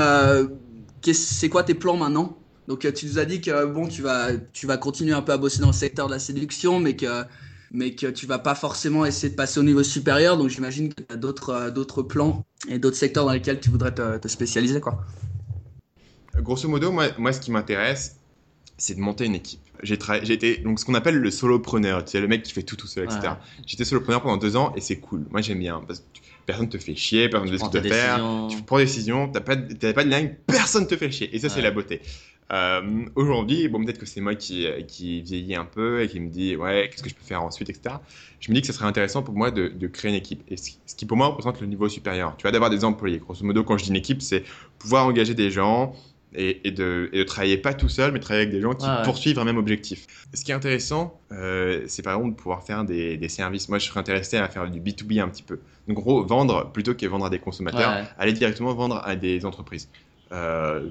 [1.13, 2.37] c'est quoi tes plans maintenant?
[2.67, 5.31] Donc euh, tu nous as dit que bon, tu vas, tu vas continuer un peu
[5.31, 7.23] à bosser dans le secteur de la séduction, mais que,
[7.71, 10.37] mais que tu vas pas forcément essayer de passer au niveau supérieur.
[10.37, 13.69] Donc j'imagine que tu as d'autres, euh, d'autres plans et d'autres secteurs dans lesquels tu
[13.69, 15.05] voudrais te, te spécialiser, quoi.
[16.35, 18.17] Grosso modo, moi, moi ce qui m'intéresse,
[18.77, 19.61] c'est de monter une équipe.
[19.83, 22.63] J'ai tra- été donc ce qu'on appelle le solopreneur, tu sais, le mec qui fait
[22.63, 23.39] tout tout seul, etc.
[23.39, 23.61] Ouais.
[23.67, 25.25] J'étais solopreneur pendant deux ans et c'est cool.
[25.31, 28.47] Moi j'aime bien parce que tu- personne te fait chier, personne ne tu faire.
[28.49, 31.35] Tu prends des décisions, t'as pas, pas de ligne, personne te fait chier.
[31.35, 32.01] Et ça, c'est la beauté.
[32.53, 36.29] Euh, Aujourd'hui, bon, peut-être que c'est moi qui, qui vieillis un peu et qui me
[36.29, 37.97] dit, ouais, qu'est-ce que je peux faire ensuite, etc.
[38.39, 40.41] Je me dis que ce serait intéressant pour moi de, de créer une équipe.
[40.47, 42.35] Et ce ce qui, pour moi, représente le niveau supérieur.
[42.37, 43.19] Tu vois, d'avoir des employés.
[43.19, 44.43] Grosso modo, quand je dis une équipe, c'est
[44.79, 45.93] pouvoir engager des gens
[46.37, 48.85] et, et de, et de travailler pas tout seul, mais travailler avec des gens qui
[48.85, 49.01] ouais.
[49.03, 50.05] poursuivent un même objectif.
[50.33, 53.67] Ce qui est intéressant, euh, c'est par exemple de pouvoir faire des, des services.
[53.69, 55.59] Moi, je serais intéressé à faire du B2B un petit peu.
[55.89, 58.03] En gros, vendre plutôt que vendre à des consommateurs, Ouais.
[58.17, 59.89] aller directement vendre à des entreprises.
[60.31, 60.89] Euh,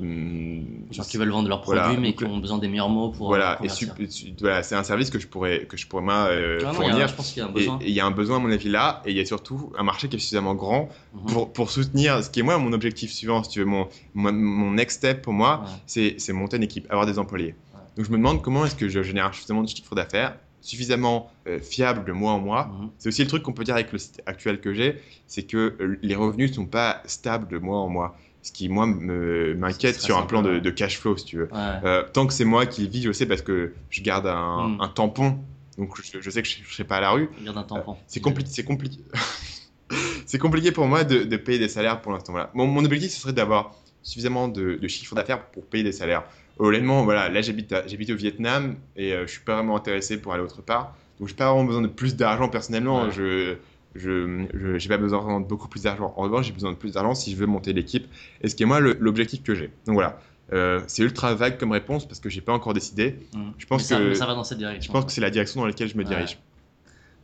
[0.90, 3.26] Genre qui veulent vendre leurs Voilà, produits mais qui ont besoin des meilleurs mots pour.
[3.28, 6.02] voilà, euh, et sup- su- voilà, c'est un service que je pourrais, que je pourrais
[6.02, 7.08] moi euh, Ouais, non, il y a- fournir.
[7.08, 7.78] je pense qu'il y a un Et besoin.
[7.82, 9.72] et il y a un besoin, à mon avis, là, et il y a surtout
[9.78, 11.26] un marché qui est suffisamment grand Mhm.
[11.32, 14.32] pour, pour soutenir ce qui est moi mon objectif suivant, si tu veux, mon, mon,
[14.32, 15.64] mon next step pour moi,
[15.96, 16.16] Ouais.
[16.18, 17.54] c'est monter une équipe, avoir des employés.
[17.74, 17.80] Ouais.
[17.96, 21.60] Donc je me demande comment est-ce que je génère suffisamment de chiffre d'affaires, suffisamment euh,
[21.60, 22.66] fiable de mois en mois.
[22.66, 22.90] Mhm.
[22.98, 25.98] C'est aussi le truc qu'on peut dire avec le site actuel que j'ai, c'est que
[26.02, 28.16] les revenus sont pas stables de mois en mois.
[28.46, 31.48] Ce qui, moi, m'inquiète sur un plan de, cash flow, si tu veux.
[31.52, 31.58] Ouais.
[31.84, 34.68] Euh, tant que c'est moi qui le vis, je sais parce que je garde un,
[34.68, 34.80] Mm.
[34.82, 35.38] un tampon,
[35.78, 37.28] donc je, je sais que je ne serai pas à la rue.
[37.44, 37.92] A un tampon.
[37.94, 39.00] Euh, C'est compliqué, c'est compliqué.
[40.26, 42.30] c'est compliqué pour moi de, de payer des salaires pour l'instant.
[42.32, 42.50] Voilà.
[42.54, 43.74] Mon, mon objectif, ce serait d'avoir
[44.04, 46.22] suffisamment de, de chiffre d'affaires pour payer des salaires.
[46.60, 50.42] Honnêtement, voilà, là j'habite, au Vietnam et euh, je suis pas vraiment intéressé pour aller
[50.44, 50.94] autre part.
[51.18, 53.06] Donc j'ai pas vraiment besoin de plus d'argent personnellement.
[53.06, 53.10] Ouais.
[53.10, 53.56] Je
[53.98, 56.12] je je- j'ai pas besoin de beaucoup plus d'argent.
[56.16, 58.06] En revanche, j'ai besoin de plus d'argent si je veux monter l'équipe.
[58.42, 59.70] Et ce qui est moi l'objectif que j'ai.
[59.86, 60.18] Donc voilà.
[60.52, 63.16] Euh, c'est ultra vague comme réponse parce que j'ai pas encore décidé.
[63.34, 63.52] Mhm.
[63.58, 64.92] je pense ça, que- ça va dans cette Je direction.
[64.92, 66.08] pense que c'est la direction dans laquelle je me Ouais.
[66.08, 66.38] dirige.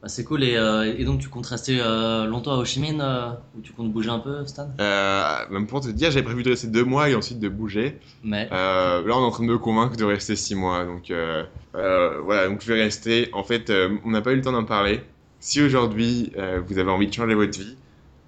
[0.02, 0.42] Bah, c'est cool.
[0.42, 3.60] Et, euh, et donc, tu comptes rester euh, longtemps à Ho Chi Minh euh, ou
[3.60, 4.68] tu comptes bouger un peu, Stan?
[5.50, 8.00] Même pour te dire, j'avais prévu de rester deux mois et ensuite de bouger.
[8.24, 8.48] Mais.
[8.50, 10.84] Là, on est en train de me convaincre de rester six mois.
[10.84, 11.12] Donc
[11.72, 13.28] voilà, donc je vais rester.
[13.32, 13.72] En fait,
[14.04, 15.02] on n'a pas eu le temps d'en parler.
[15.44, 17.76] Si aujourd'hui euh, vous avez envie de changer votre vie,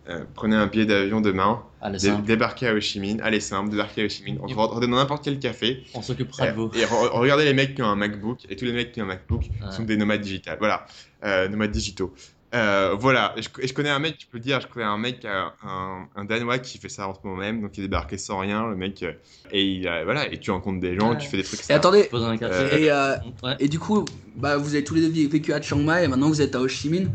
[0.08, 2.24] euh, prenez un billet d'avion demain, Allez, dé- simple.
[2.24, 4.96] débarquez à Ho Chi Minh, allez simple, débarquez à Ho Chi Minh, on rentrez dans
[4.96, 5.84] n'importe quel café.
[5.94, 6.70] On s'occupera de vous.
[6.74, 9.04] Et re- regardez les mecs qui ont un MacBook, et tous les mecs qui ont
[9.04, 9.70] un MacBook Ouais.
[9.70, 10.56] sont des nomades digitales.
[10.58, 10.84] Voilà,
[11.24, 12.12] euh, nomades digitaux.
[12.52, 14.84] Euh, voilà, et je, et je connais un mec, je peux le dire, je connais
[14.86, 17.76] un mec, qui a un, un Danois qui fait ça en ce moment même, donc
[17.78, 19.12] il est débarqué sans rien, le mec, euh,
[19.52, 21.18] et il, voilà, et tu rencontres des gens, Ouais.
[21.18, 21.60] tu fais des trucs.
[21.60, 21.74] Et ça.
[21.76, 22.08] attendez.
[22.12, 23.56] Euh, et, euh, Ouais.
[23.60, 24.04] et du coup,
[24.36, 26.60] bah, vous avez tous les deux vécu à Chiang Mai et maintenant vous êtes à
[26.60, 27.08] Ho Chi Minh.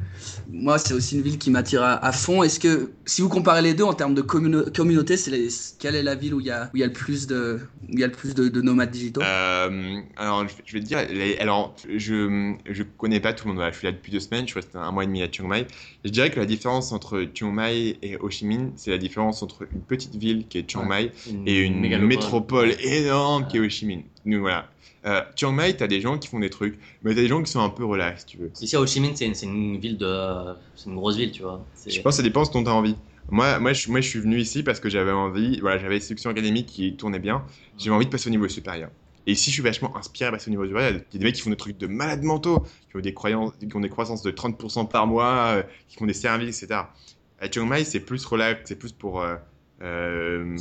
[0.52, 2.44] Moi, c'est aussi une ville qui m'attire à, à fond.
[2.44, 5.48] Est-ce que, si vous comparez les deux en termes de communo- communauté, c'est les-
[5.78, 7.60] quelle est la ville où il y a, où il y a le plus de,
[7.84, 9.22] où il y a le plus de, de nomades digitaux?
[9.24, 13.50] Euh, alors, je, je vais te dire, les- alors, je, je connais pas tout le
[13.50, 13.58] monde.
[13.58, 15.32] Voilà, je suis là depuis deux semaines, je suis resté un mois et demi à
[15.32, 15.68] Chiang Mai.
[16.06, 19.44] Je dirais que la différence entre Chiang Mai et Ho Chi Minh, c'est la différence
[19.44, 21.12] entre une petite ville qui est Chiang Mai
[21.46, 22.08] et une mégalopole.
[22.08, 24.04] métropole énorme qui est Ho Chi Minh.
[24.26, 24.70] Nous, voilà.
[25.06, 27.52] Euh, Chiang Mai, t'as des gens qui font des trucs, mais t'as des gens qui
[27.52, 28.52] sont un peu relax, tu veux.
[28.62, 30.54] Ici à Ho Chi Minh, c'est une, ville de.
[30.76, 31.66] C'est une grosse ville, tu vois.
[31.88, 32.96] Je pense que ça dépend ce dont t'as envie.
[33.32, 36.02] Moi, moi, je, moi, je suis venu ici parce que j'avais envie, voilà, j'avais une
[36.02, 37.44] sélection académique qui tournait bien.
[37.78, 38.90] J'avais envie de passer au niveau supérieur.
[39.28, 40.92] Et ici, je suis vachement inspiré à passer au niveau supérieur.
[40.92, 43.14] Il y a des mecs qui font des trucs de malades mentaux, qui ont des,
[43.14, 46.82] croyances, qui ont des croissances de 30% par mois, euh, qui font des services, etc.
[47.40, 49.22] À Chiang Mai, c'est plus relax, c'est plus pour.
[49.22, 49.36] euh,
[49.82, 50.56] euh.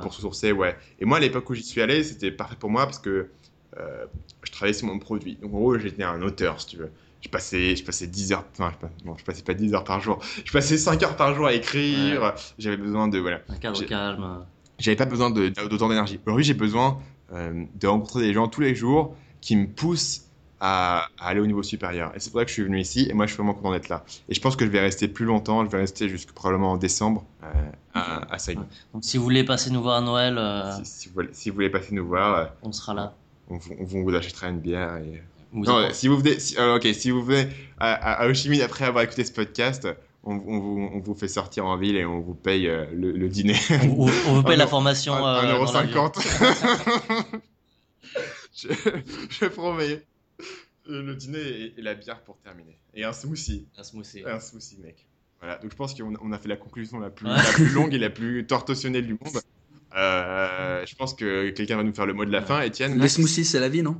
[0.00, 0.76] Pour se ressourcer, ouais.
[1.00, 3.28] Et moi, à l'époque où j'y suis allé, c'était parfait pour moi parce que
[3.76, 5.36] je travaillais sur mon produit.
[5.36, 6.90] Donc, en gros, j'étais un auteur, si tu veux.
[7.20, 8.72] Je passais, je passais 10 heures, enfin,
[9.04, 10.18] non, je passais pas 10 heures par jour.
[10.44, 12.34] Je passais 5 heures par jour à écrire.
[12.58, 13.40] J'avais besoin de, voilà.
[13.48, 14.22] Un cadre calme.
[14.24, 14.42] euh,
[14.80, 16.18] J'avais pas besoin d'autant d'énergie.
[16.26, 16.98] Aujourd'hui, j'ai besoin
[17.32, 20.22] euh, de rencontrer des gens tous les jours qui me poussent
[20.58, 22.10] à, à aller au niveau supérieur.
[22.16, 23.70] Et c'est pour ça que je suis venu ici et moi, je suis vraiment content
[23.72, 24.04] d'être là.
[24.28, 25.64] Et je pense que je vais rester plus longtemps.
[25.64, 27.46] Je vais rester jusqu'à probablement en décembre euh,
[27.94, 28.66] à, à Saigon.
[28.94, 31.50] Donc si vous voulez passer nous voir à Noël, euh, Si, si vous, voulez- si
[31.50, 33.14] vous voulez passer nous voir, euh, on sera là.
[33.54, 34.96] On, vous- on vous achètera une bière.
[34.96, 35.22] Et...
[35.52, 37.48] Vous Non, êtes- si vous venez, si, euh, ok, si vous venez
[37.78, 37.92] à,
[38.22, 39.86] à, Ho Chi Minh après avoir écouté ce podcast,
[40.24, 43.12] on, on vous, on vous fait sortir en ville et on vous paye euh, le,
[43.12, 43.56] le dîner.
[43.96, 45.14] On, vous paye la formation.
[45.14, 45.74] Un- euh, dans 1,50€.
[45.74, 46.12] l'avion.
[48.54, 48.68] je,
[49.30, 50.02] je promets.
[50.88, 52.78] Euh, Le dîner et, et la bière pour terminer.
[52.94, 53.66] Et un smoothie.
[53.78, 54.22] Un smoothie.
[54.26, 55.06] Un smoothie, mec.
[55.40, 57.34] Voilà, donc je pense qu'on on a fait la conclusion la plus, Ouais.
[57.36, 59.40] la plus longue et la plus tortionnelle du monde.
[59.96, 62.60] Euh, je pense que quelqu'un va nous faire le mot de la fin.
[62.62, 63.96] Étienne, Les smoothies, c'est la vie, non?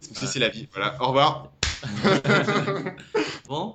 [0.00, 0.66] Smoothie, c'est la vie.
[0.72, 1.52] Voilà, au revoir.
[3.48, 3.74] Bon,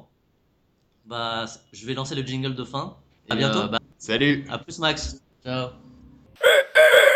[1.06, 2.96] bah, je vais lancer le jingle de fin.
[3.30, 3.60] À bientôt.
[3.60, 4.46] euh, bah, Salut.
[4.50, 5.18] à plus, Max.
[5.44, 5.70] Ciao.
[6.42, 6.64] Hey,